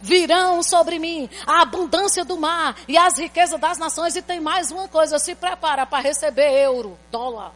[0.00, 4.16] Virão sobre mim a abundância do mar e as riquezas das nações.
[4.16, 7.52] E tem mais uma coisa: se prepara para receber euro, dólar.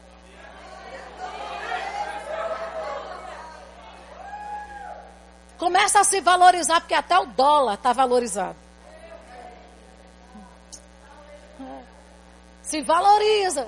[5.56, 8.58] Começa a se valorizar, porque até o dólar está valorizado.
[12.60, 13.66] Se valoriza.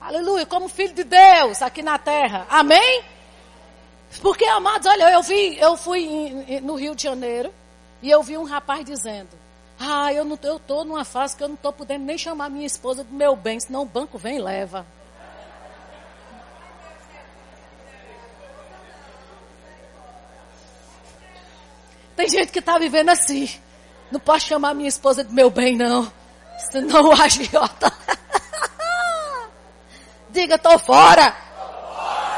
[0.00, 2.46] Aleluia, como filho de Deus aqui na terra.
[2.48, 3.04] Amém?
[4.22, 7.52] Porque, amados, olha, eu vi, eu fui no Rio de Janeiro
[8.00, 9.30] e eu vi um rapaz dizendo:
[9.78, 10.38] Ah, eu não
[10.84, 13.82] numa fase que eu não estou podendo nem chamar minha esposa do meu bem, senão
[13.82, 14.86] o banco vem e leva.
[22.16, 23.48] Tem gente que está vivendo assim.
[24.10, 26.10] Não posso chamar minha esposa do meu bem, não.
[26.70, 27.92] Senão o agiota.
[30.38, 31.34] Diga, estou fora.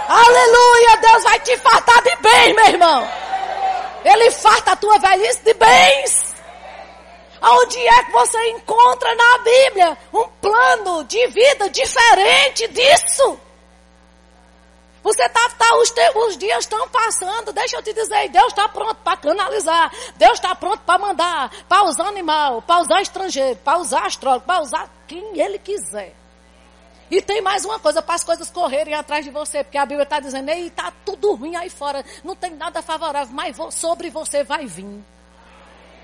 [0.08, 3.06] Aleluia, Deus vai te fartar de bem, meu irmão.
[4.02, 6.34] Ele farta a tua velhice de bens.
[7.42, 13.38] Onde é que você encontra na Bíblia um plano de vida diferente disso?
[15.02, 18.66] Você tá, tá os, te, os dias estão passando, deixa eu te dizer, Deus está
[18.66, 23.76] pronto para canalizar, Deus está pronto para mandar, para usar animal, para usar estrangeiro, para
[23.76, 26.19] usar astrólogo, para usar quem Ele quiser.
[27.10, 30.04] E tem mais uma coisa, para as coisas correrem atrás de você, porque a Bíblia
[30.04, 34.44] está dizendo, ei, está tudo ruim aí fora, não tem nada favorável, mas sobre você
[34.44, 35.02] vai vir.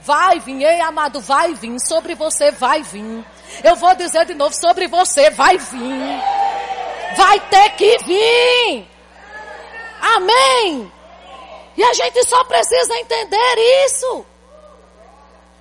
[0.01, 3.25] Vai vir, ei amado, vai vir, sobre você vai vir.
[3.63, 6.23] Eu vou dizer de novo, sobre você vai vir.
[7.17, 8.89] Vai ter que vir.
[10.01, 10.93] Amém.
[11.77, 14.27] E a gente só precisa entender isso.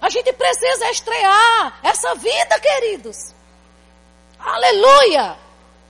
[0.01, 3.34] A gente precisa estrear essa vida, queridos.
[4.45, 5.37] Aleluia!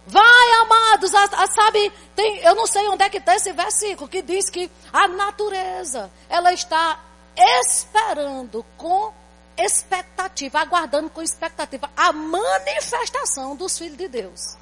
[0.07, 4.07] Vai, amados, a, a, sabe, tem, eu não sei onde é que está esse versículo
[4.07, 6.99] que diz que a natureza, ela está
[7.35, 9.11] esperando com
[9.57, 14.57] expectativa, aguardando com expectativa a manifestação dos filhos de Deus.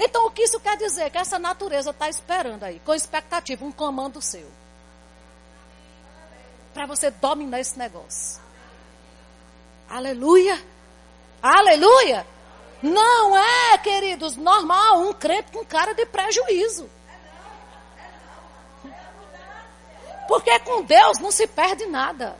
[0.00, 1.10] Então, o que isso quer dizer?
[1.10, 4.50] Que essa natureza está esperando aí, com expectativa, um comando seu.
[6.72, 8.42] Para você dominar esse negócio.
[9.88, 10.60] Aleluia!
[11.40, 12.33] Aleluia!
[12.84, 16.90] Não é, queridos, normal um crente com cara de prejuízo.
[20.28, 22.36] Porque com Deus não se perde nada.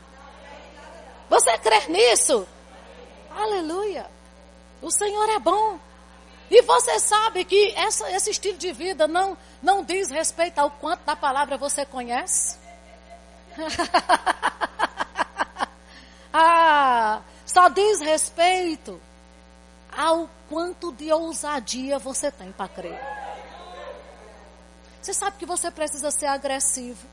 [1.30, 2.46] Você crê nisso?
[3.34, 4.04] Aleluia.
[4.82, 5.80] O Senhor é bom.
[6.50, 11.04] E você sabe que essa, esse estilo de vida não, não diz respeito ao quanto
[11.04, 12.58] da palavra você conhece?
[16.30, 19.00] ah, só diz respeito
[19.96, 23.00] ao quanto de ousadia você tem para crer.
[25.00, 27.06] Você sabe que você precisa ser agressivo.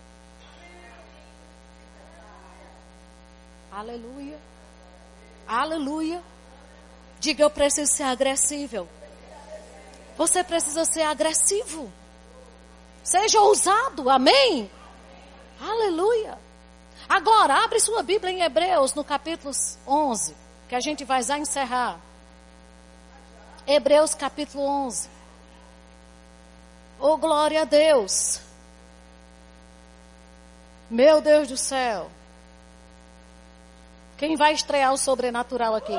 [3.71, 4.39] Aleluia.
[5.47, 6.21] Aleluia.
[7.19, 8.87] Diga, eu preciso ser agressivo.
[10.17, 11.91] Você precisa ser agressivo.
[13.03, 14.09] Seja ousado.
[14.09, 14.69] Amém?
[15.59, 16.37] Aleluia.
[17.07, 19.53] Agora, abre sua Bíblia em Hebreus, no capítulo
[19.85, 20.35] 11,
[20.69, 21.99] que a gente vai já encerrar.
[23.65, 25.09] Hebreus capítulo 11.
[26.99, 28.39] Oh, glória a Deus.
[30.89, 32.09] Meu Deus do céu.
[34.17, 35.97] Quem vai estrear o sobrenatural aqui?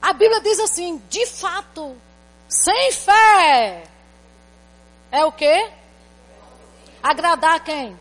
[0.00, 1.96] A Bíblia diz assim: de fato,
[2.48, 3.84] sem fé,
[5.10, 5.70] é o quê?
[7.02, 7.98] Agradar quem?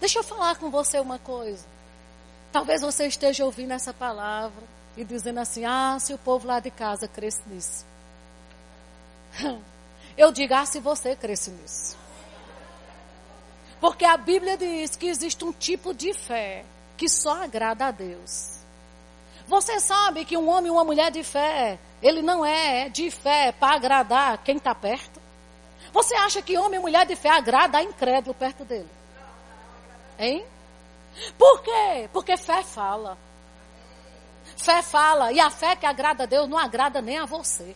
[0.00, 1.69] Deixa eu falar com você uma coisa.
[2.52, 4.62] Talvez você esteja ouvindo essa palavra
[4.96, 7.84] e dizendo assim: ah, se o povo lá de casa cresce nisso.
[10.16, 11.96] Eu digo: ah, se você cresce nisso.
[13.80, 16.64] Porque a Bíblia diz que existe um tipo de fé
[16.96, 18.58] que só agrada a Deus.
[19.46, 23.52] Você sabe que um homem e uma mulher de fé, ele não é de fé
[23.52, 25.18] para agradar quem está perto?
[25.92, 28.88] Você acha que homem e mulher de fé agrada a incrédulo perto dele?
[30.18, 30.44] Hein?
[31.36, 32.08] Por quê?
[32.12, 33.16] Porque fé fala.
[34.56, 37.74] Fé fala, e a fé que agrada a Deus não agrada nem a você.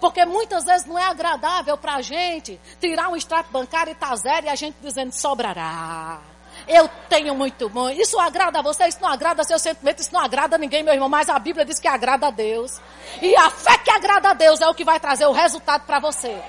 [0.00, 4.14] Porque muitas vezes não é agradável para a gente tirar um extrato bancário e tá
[4.16, 6.20] zero e a gente dizendo sobrará.
[6.66, 7.88] Eu tenho muito bom.
[7.90, 10.94] Isso agrada a você, isso não agrada seu sentimento, isso não agrada a ninguém, meu
[10.94, 11.08] irmão.
[11.08, 12.80] Mas a Bíblia diz que agrada a Deus.
[13.20, 15.98] E a fé que agrada a Deus é o que vai trazer o resultado para
[15.98, 16.40] você.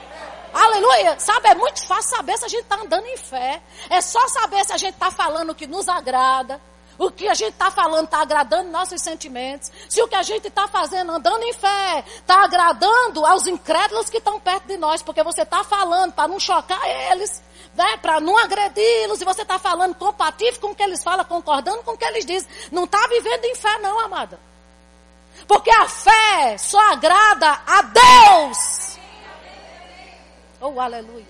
[0.53, 1.19] Aleluia!
[1.19, 3.61] Sabe, é muito fácil saber se a gente está andando em fé.
[3.89, 6.61] É só saber se a gente está falando o que nos agrada.
[6.97, 9.71] O que a gente está falando está agradando nossos sentimentos.
[9.89, 14.17] Se o que a gente está fazendo, andando em fé, está agradando aos incrédulos que
[14.17, 15.01] estão perto de nós.
[15.01, 17.41] Porque você está falando para não chocar eles,
[17.73, 19.19] né, para não agredi-los.
[19.21, 22.25] E você está falando compatível com o que eles falam, concordando com o que eles
[22.25, 22.47] dizem.
[22.71, 24.39] Não está vivendo em fé, não, amada.
[25.47, 28.82] Porque a fé só agrada a Deus.
[30.65, 31.27] Oh, aleluia.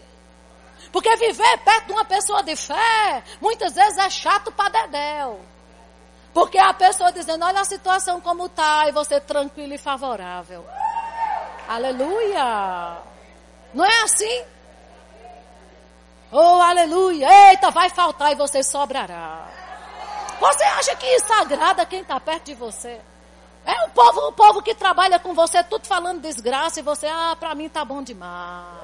[0.91, 5.41] Porque viver perto de uma pessoa de fé, muitas vezes é chato para Dedéu.
[6.31, 10.63] Porque a pessoa dizendo, olha a situação como está, e você tranquilo e favorável.
[11.67, 12.97] Aleluia.
[13.73, 14.45] Não é assim?
[16.31, 17.27] Oh, aleluia.
[17.49, 19.47] Eita, vai faltar e você sobrará.
[20.39, 23.01] Você acha que isso agrada quem está perto de você?
[23.65, 27.35] É o povo, o povo que trabalha com você, tudo falando desgraça, e você, ah,
[27.39, 28.82] para mim tá bom demais.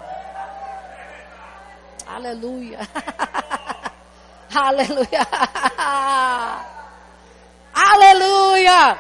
[2.10, 2.80] Aleluia.
[4.53, 5.28] Aleluia.
[7.72, 8.99] Aleluia.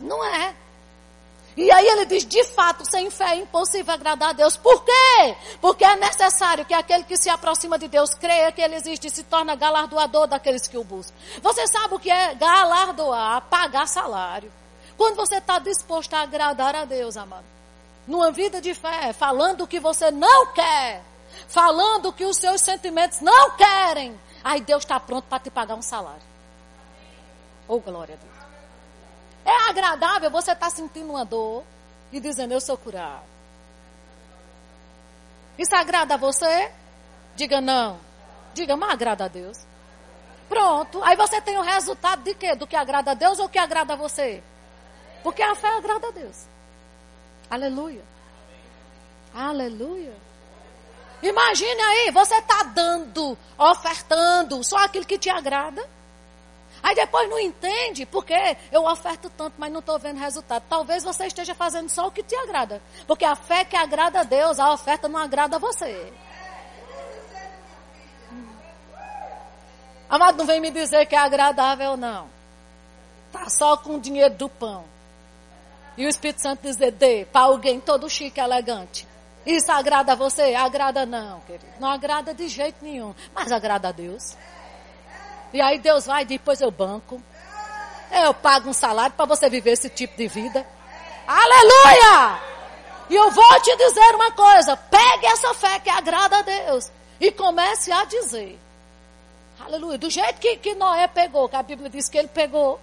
[0.00, 0.54] Não é.
[1.56, 4.56] E aí ele diz: de fato, sem fé é impossível agradar a Deus.
[4.56, 5.36] Por quê?
[5.60, 9.10] Porque é necessário que aquele que se aproxima de Deus creia que ele existe e
[9.10, 11.14] se torna galardoador daqueles que o buscam.
[11.40, 13.42] Você sabe o que é galardoar?
[13.42, 14.52] Pagar salário.
[14.96, 17.44] Quando você está disposto a agradar a Deus, amado.
[18.08, 21.02] Numa vida de fé, falando o que você não quer
[21.48, 25.82] falando que os seus sentimentos não querem, aí Deus está pronto para te pagar um
[25.82, 26.22] salário.
[27.68, 28.36] Oh, glória a Deus.
[29.44, 31.64] É agradável você estar tá sentindo uma dor
[32.12, 33.22] e dizendo, eu sou curado.
[35.58, 36.70] Isso agrada a você?
[37.34, 37.98] Diga não.
[38.54, 39.66] Diga, mas agrada a Deus.
[40.48, 41.02] Pronto.
[41.02, 42.54] Aí você tem o resultado de quê?
[42.54, 44.42] Do que agrada a Deus ou que agrada a você?
[45.22, 46.46] Porque a fé agrada a Deus.
[47.50, 48.02] Aleluia.
[49.34, 50.14] Aleluia.
[51.22, 55.86] Imagine aí, você está dando, ofertando só aquilo que te agrada.
[56.82, 60.62] Aí depois não entende porque eu oferto tanto, mas não estou vendo resultado.
[60.68, 62.80] Talvez você esteja fazendo só o que te agrada.
[63.06, 66.12] Porque a fé que agrada a Deus, a oferta não agrada a você.
[70.08, 72.28] Amado, não vem me dizer que é agradável, não.
[73.32, 74.84] Tá só com o dinheiro do pão.
[75.96, 79.05] E o Espírito Santo dizer, dê para alguém todo chique, elegante.
[79.46, 80.54] Isso agrada a você?
[80.56, 81.66] Agrada não, querido.
[81.78, 83.14] Não agrada de jeito nenhum.
[83.32, 84.36] Mas agrada a Deus.
[85.52, 87.22] E aí Deus vai e depois eu banco.
[88.10, 90.66] Eu pago um salário para você viver esse tipo de vida.
[91.26, 92.40] Aleluia!
[93.08, 94.76] E eu vou te dizer uma coisa.
[94.76, 96.90] Pegue essa fé que agrada a Deus.
[97.20, 98.58] E comece a dizer.
[99.60, 99.96] Aleluia.
[99.96, 102.80] Do jeito que, que Noé pegou, que a Bíblia diz que ele pegou.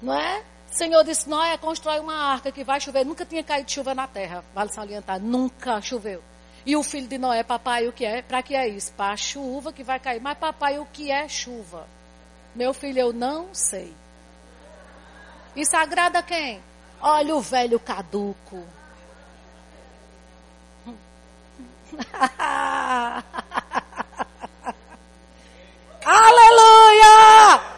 [0.00, 0.42] Não é?
[0.76, 3.06] Senhor disse: Noé, constrói uma arca que vai chover.
[3.06, 5.18] Nunca tinha caído chuva na terra, vale salientar.
[5.18, 6.22] Nunca choveu.
[6.66, 8.20] E o filho de Noé, papai, o que é?
[8.20, 8.92] Para que é isso?
[8.92, 10.20] Para chuva que vai cair.
[10.20, 11.86] Mas, papai, o que é chuva?
[12.54, 13.96] Meu filho, eu não sei.
[15.54, 16.60] Isso agrada quem?
[17.00, 18.62] Olha o velho caduco.
[26.04, 27.75] Aleluia!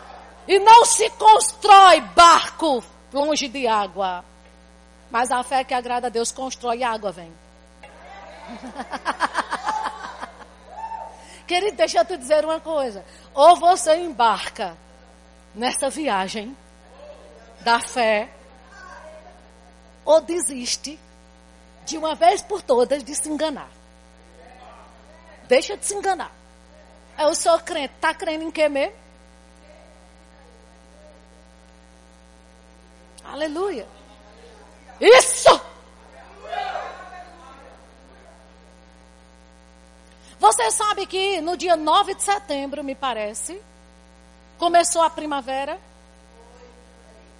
[0.48, 2.82] E não se constrói barco
[3.12, 4.24] longe de água.
[5.10, 7.30] Mas a fé que agrada a Deus constrói água, vem.
[11.46, 13.04] Querido, deixa eu te dizer uma coisa.
[13.34, 14.74] Ou você embarca
[15.54, 16.56] nessa viagem
[17.60, 18.30] da fé,
[20.04, 20.98] ou desiste
[21.84, 23.68] de uma vez por todas de se enganar.
[25.46, 26.32] Deixa de se enganar.
[27.18, 27.92] Eu sou crente.
[27.94, 29.07] Está crendo em quê mesmo?
[33.32, 33.86] Aleluia.
[35.00, 35.60] Isso!
[40.40, 43.60] Você sabe que no dia 9 de setembro, me parece,
[44.56, 45.78] começou a primavera?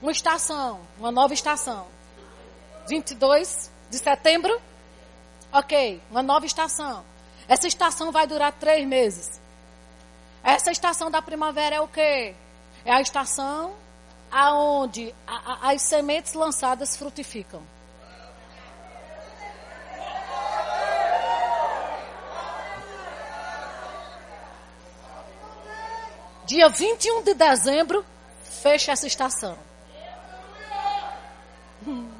[0.02, 1.86] Uma estação, uma nova estação.
[2.88, 4.60] 22 de setembro?
[5.52, 7.04] Ok, uma nova estação.
[7.48, 9.40] Essa estação vai durar três meses.
[10.42, 12.34] Essa estação da primavera é o quê?
[12.84, 13.74] É a estação
[14.30, 17.62] aonde a, a, as sementes lançadas frutificam.
[26.44, 28.04] Dia 21 de dezembro,
[28.42, 29.58] feche essa estação.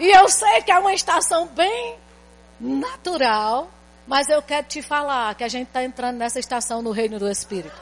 [0.00, 1.98] E eu sei que é uma estação bem
[2.58, 3.70] natural,
[4.10, 7.30] mas eu quero te falar que a gente está entrando nessa estação no reino do
[7.30, 7.80] Espírito.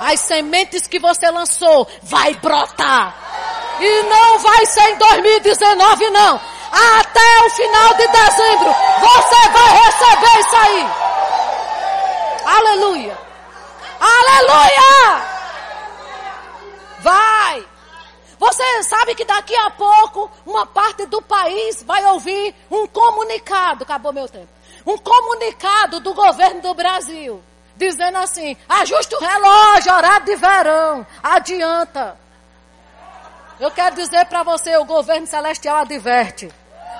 [0.00, 3.14] As sementes que você lançou vai brotar.
[3.78, 6.40] E não vai ser em 2019 não.
[6.98, 10.86] Até o final de dezembro você vai receber isso aí.
[12.44, 13.18] Aleluia.
[14.00, 15.24] Aleluia.
[16.98, 17.64] Vai.
[18.40, 24.12] Você sabe que daqui a pouco uma parte do país vai ouvir um comunicado, acabou
[24.12, 24.55] meu tempo.
[24.86, 27.42] Um comunicado do governo do Brasil,
[27.76, 32.16] dizendo assim: ajuste o relógio, horário de verão, adianta.
[33.58, 36.52] Eu quero dizer para você, o governo celestial adverte.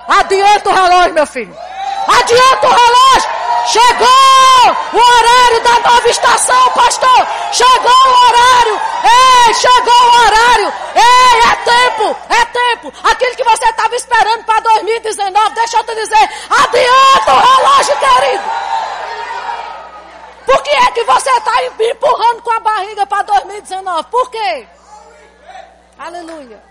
[0.08, 1.56] Adianta o relógio, meu filho.
[2.08, 3.35] Adianta o relógio.
[3.64, 4.06] Chegou
[4.92, 7.26] o horário da nova estação, pastor.
[7.52, 8.80] Chegou o horário.
[9.04, 10.72] Ei, chegou o horário.
[10.94, 12.92] Ei, é tempo, é tempo.
[13.02, 18.44] Aquilo que você estava esperando para 2019, deixa eu te dizer, adianta o relógio, querido.
[20.46, 24.04] Por que é que você está empurrando com a barriga para 2019?
[24.10, 24.66] Por quê?
[25.98, 26.62] Aleluia.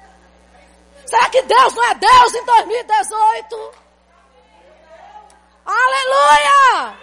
[1.06, 3.85] Será que Deus não é Deus em 2018?
[5.66, 6.98] Aleluia!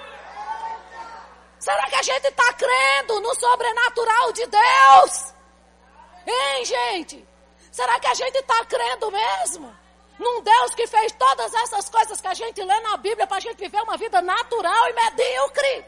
[1.58, 5.34] Será que a gente está crendo no sobrenatural de Deus?
[6.26, 7.28] Hein, gente?
[7.70, 9.76] Será que a gente está crendo mesmo?
[10.18, 13.40] Num Deus que fez todas essas coisas que a gente lê na Bíblia para a
[13.40, 15.84] gente viver uma vida natural e medíocre?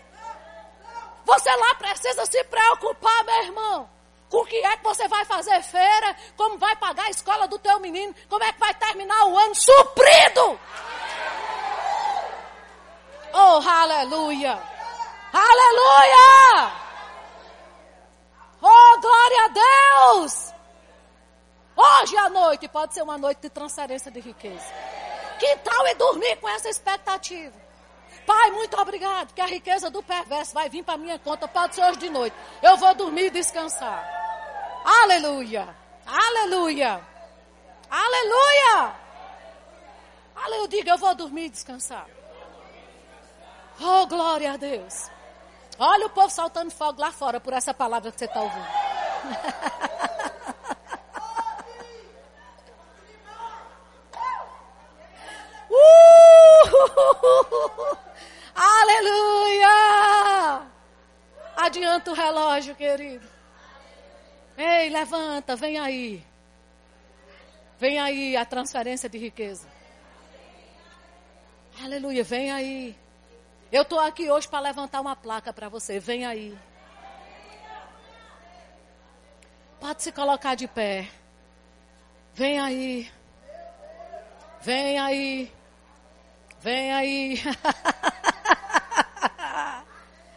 [1.24, 3.90] Você lá precisa se preocupar, meu irmão.
[4.28, 6.16] Com o que é que você vai fazer feira?
[6.36, 8.14] Como vai pagar a escola do teu menino?
[8.28, 10.60] Como é que vai terminar o ano suprido?
[13.37, 14.62] Oh, aleluia!
[15.32, 16.72] Aleluia!
[18.62, 20.55] Oh, glória a Deus!
[21.76, 24.72] Hoje à noite pode ser uma noite de transferência de riqueza.
[25.41, 27.53] Que tal é dormir com essa expectativa?
[28.24, 31.82] Pai, muito obrigado, que a riqueza do perverso vai vir para minha conta, pode ser
[31.82, 32.37] hoje de noite.
[32.62, 34.09] Eu vou dormir e descansar.
[34.85, 35.74] Aleluia!
[36.07, 37.01] Aleluia!
[37.91, 38.95] Aleluia!
[40.37, 42.07] Aleluia, diga, eu vou dormir e descansar.
[43.80, 45.10] Oh, glória a Deus.
[45.78, 48.64] Olha o povo saltando fogo lá fora por essa palavra que você está ouvindo.
[55.70, 57.96] uh!
[58.54, 59.68] Aleluia!
[61.56, 63.26] Adianta o relógio, querido.
[64.56, 66.24] Ei, levanta, vem aí.
[67.78, 69.66] Vem aí a transferência de riqueza.
[71.82, 72.96] Aleluia, vem aí.
[73.74, 75.98] Eu estou aqui hoje para levantar uma placa para você.
[75.98, 76.56] Vem aí.
[79.80, 81.08] Pode se colocar de pé.
[82.34, 83.10] Vem aí.
[84.60, 85.52] Vem aí.
[86.60, 87.42] Vem aí.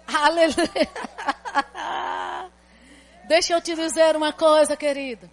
[0.07, 0.89] Aleluia.
[3.25, 5.29] Deixa eu te dizer uma coisa, querida.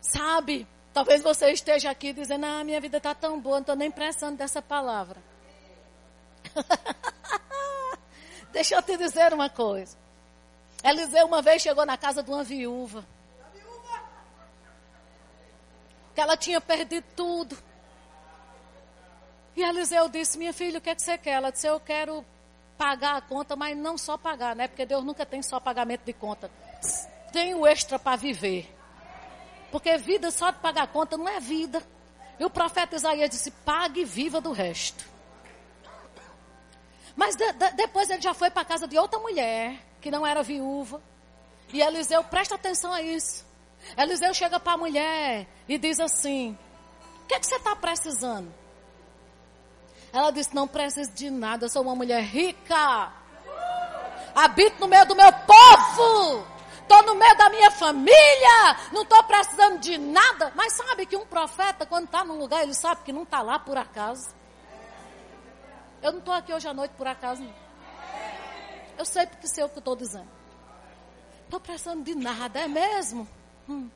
[0.00, 3.88] Sabe, talvez você esteja aqui dizendo: Ah, minha vida está tão boa, não estou nem
[3.88, 5.35] prestando dessa palavra.
[8.52, 9.96] Deixa eu te dizer uma coisa.
[10.82, 13.04] Eliseu uma vez chegou na casa de uma viúva.
[16.14, 17.58] Que ela tinha perdido tudo.
[19.54, 21.32] E Eliseu disse: Minha filha, o que, é que você quer?
[21.32, 22.24] Ela disse: Eu quero
[22.78, 24.68] pagar a conta, mas não só pagar, né?
[24.68, 26.50] Porque Deus nunca tem só pagamento de conta.
[27.32, 28.72] Tem o extra para viver.
[29.70, 31.82] Porque vida só de pagar a conta não é vida.
[32.38, 35.15] E o profeta Isaías disse: Pague e viva do resto.
[37.16, 40.26] Mas de, de, depois ele já foi para a casa de outra mulher, que não
[40.26, 41.00] era viúva.
[41.72, 43.44] E Eliseu, presta atenção a isso.
[43.96, 46.56] Eliseu chega para a mulher e diz assim:
[47.22, 48.52] O que, é que você está precisando?
[50.12, 53.12] Ela disse: Não preciso de nada, eu sou uma mulher rica.
[54.34, 56.46] Habito no meio do meu povo.
[56.82, 58.76] Estou no meio da minha família.
[58.92, 60.52] Não estou precisando de nada.
[60.54, 63.58] Mas sabe que um profeta, quando está num lugar, ele sabe que não está lá
[63.58, 64.28] por acaso.
[66.06, 67.42] Eu não estou aqui hoje à noite por acaso.
[67.42, 67.52] Não.
[68.96, 70.28] Eu sei porque sei o que estou dizendo.
[71.42, 73.26] Estou precisando de nada, é mesmo?
[73.68, 73.90] Hum.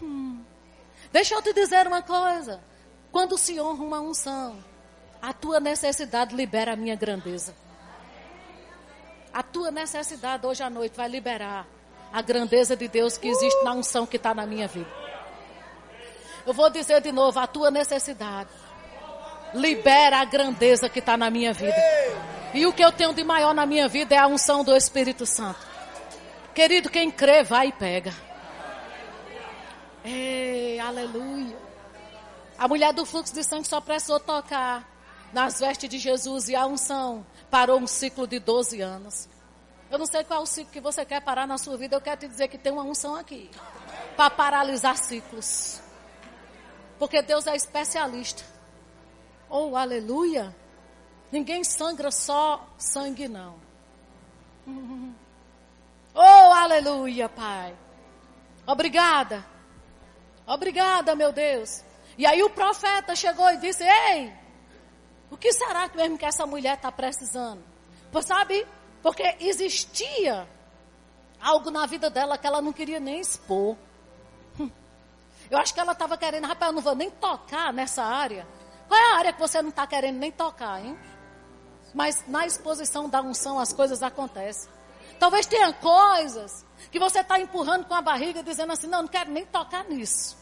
[0.00, 0.44] Hum.
[1.10, 2.62] Deixa eu te dizer uma coisa.
[3.10, 4.62] Quando se honra uma unção,
[5.20, 7.56] a tua necessidade libera a minha grandeza.
[9.32, 11.66] A tua necessidade hoje à noite vai liberar
[12.12, 14.90] a grandeza de Deus que existe na unção que está na minha vida.
[16.46, 18.48] Eu vou dizer de novo, a tua necessidade
[19.54, 21.76] libera a grandeza que está na minha vida.
[22.52, 25.24] E o que eu tenho de maior na minha vida é a unção do Espírito
[25.24, 25.58] Santo.
[26.54, 28.14] Querido, quem crê, vai e pega.
[30.04, 31.56] Ei, aleluia.
[32.56, 34.88] A mulher do fluxo de sangue só precisou tocar
[35.32, 39.28] nas vestes de Jesus e a unção parou um ciclo de 12 anos.
[39.90, 42.00] Eu não sei qual é o ciclo que você quer parar na sua vida, eu
[42.00, 43.50] quero te dizer que tem uma unção aqui
[44.16, 45.80] para paralisar ciclos.
[46.98, 48.53] Porque Deus é especialista.
[49.48, 50.54] Oh, aleluia.
[51.30, 53.56] Ninguém sangra só sangue, não.
[56.14, 57.76] Oh, aleluia, Pai.
[58.66, 59.44] Obrigada.
[60.46, 61.82] Obrigada, meu Deus.
[62.16, 64.32] E aí o profeta chegou e disse: Ei,
[65.30, 67.62] o que será que mesmo que essa mulher está precisando?
[68.12, 68.66] Pois sabe,
[69.02, 70.48] porque existia
[71.40, 73.76] algo na vida dela que ela não queria nem expor.
[75.50, 78.46] Eu acho que ela estava querendo, rapaz, eu não vou nem tocar nessa área.
[78.94, 80.96] Qual é a área que você não está querendo nem tocar, hein?
[81.92, 84.70] Mas na exposição da unção as coisas acontecem.
[85.18, 89.32] Talvez tenha coisas que você está empurrando com a barriga, dizendo assim, não, não quero
[89.32, 90.36] nem tocar nisso.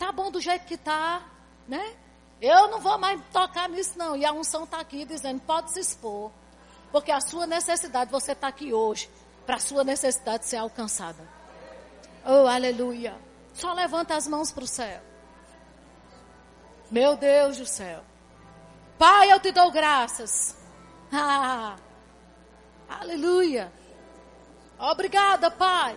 [0.00, 1.22] Tá bom do jeito que está,
[1.68, 1.94] né?
[2.40, 4.16] Eu não vou mais tocar nisso, não.
[4.16, 6.32] E a unção está aqui dizendo, pode se expor.
[6.90, 9.08] Porque a sua necessidade, você está aqui hoje,
[9.46, 11.22] para a sua necessidade ser alcançada.
[12.24, 13.14] Oh, aleluia.
[13.54, 15.00] Só levanta as mãos para o céu.
[16.90, 18.00] Meu Deus do céu.
[18.98, 20.56] Pai, eu te dou graças.
[21.12, 21.76] Ah,
[22.88, 23.72] aleluia.
[24.78, 25.96] Obrigada, Pai.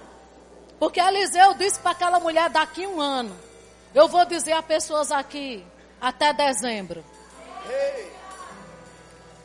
[0.79, 3.37] Porque Eliseu disse para aquela mulher daqui um ano.
[3.93, 5.65] Eu vou dizer a pessoas aqui
[5.99, 7.03] até dezembro.
[7.69, 8.11] Ei.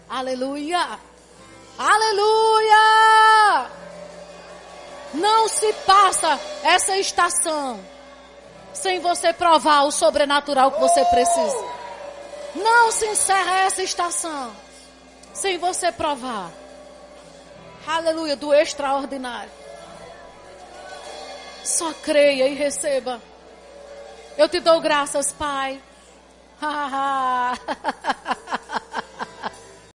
[0.09, 0.99] Aleluia.
[1.76, 3.70] Aleluia!
[5.14, 7.80] Não se passa essa estação
[8.75, 11.64] sem você provar o sobrenatural que você precisa.
[12.55, 14.55] Não se encerra essa estação
[15.33, 16.51] sem você provar.
[17.87, 19.51] Aleluia, do extraordinário.
[21.64, 23.20] Só creia e receba.
[24.37, 25.81] Eu te dou graças, Pai.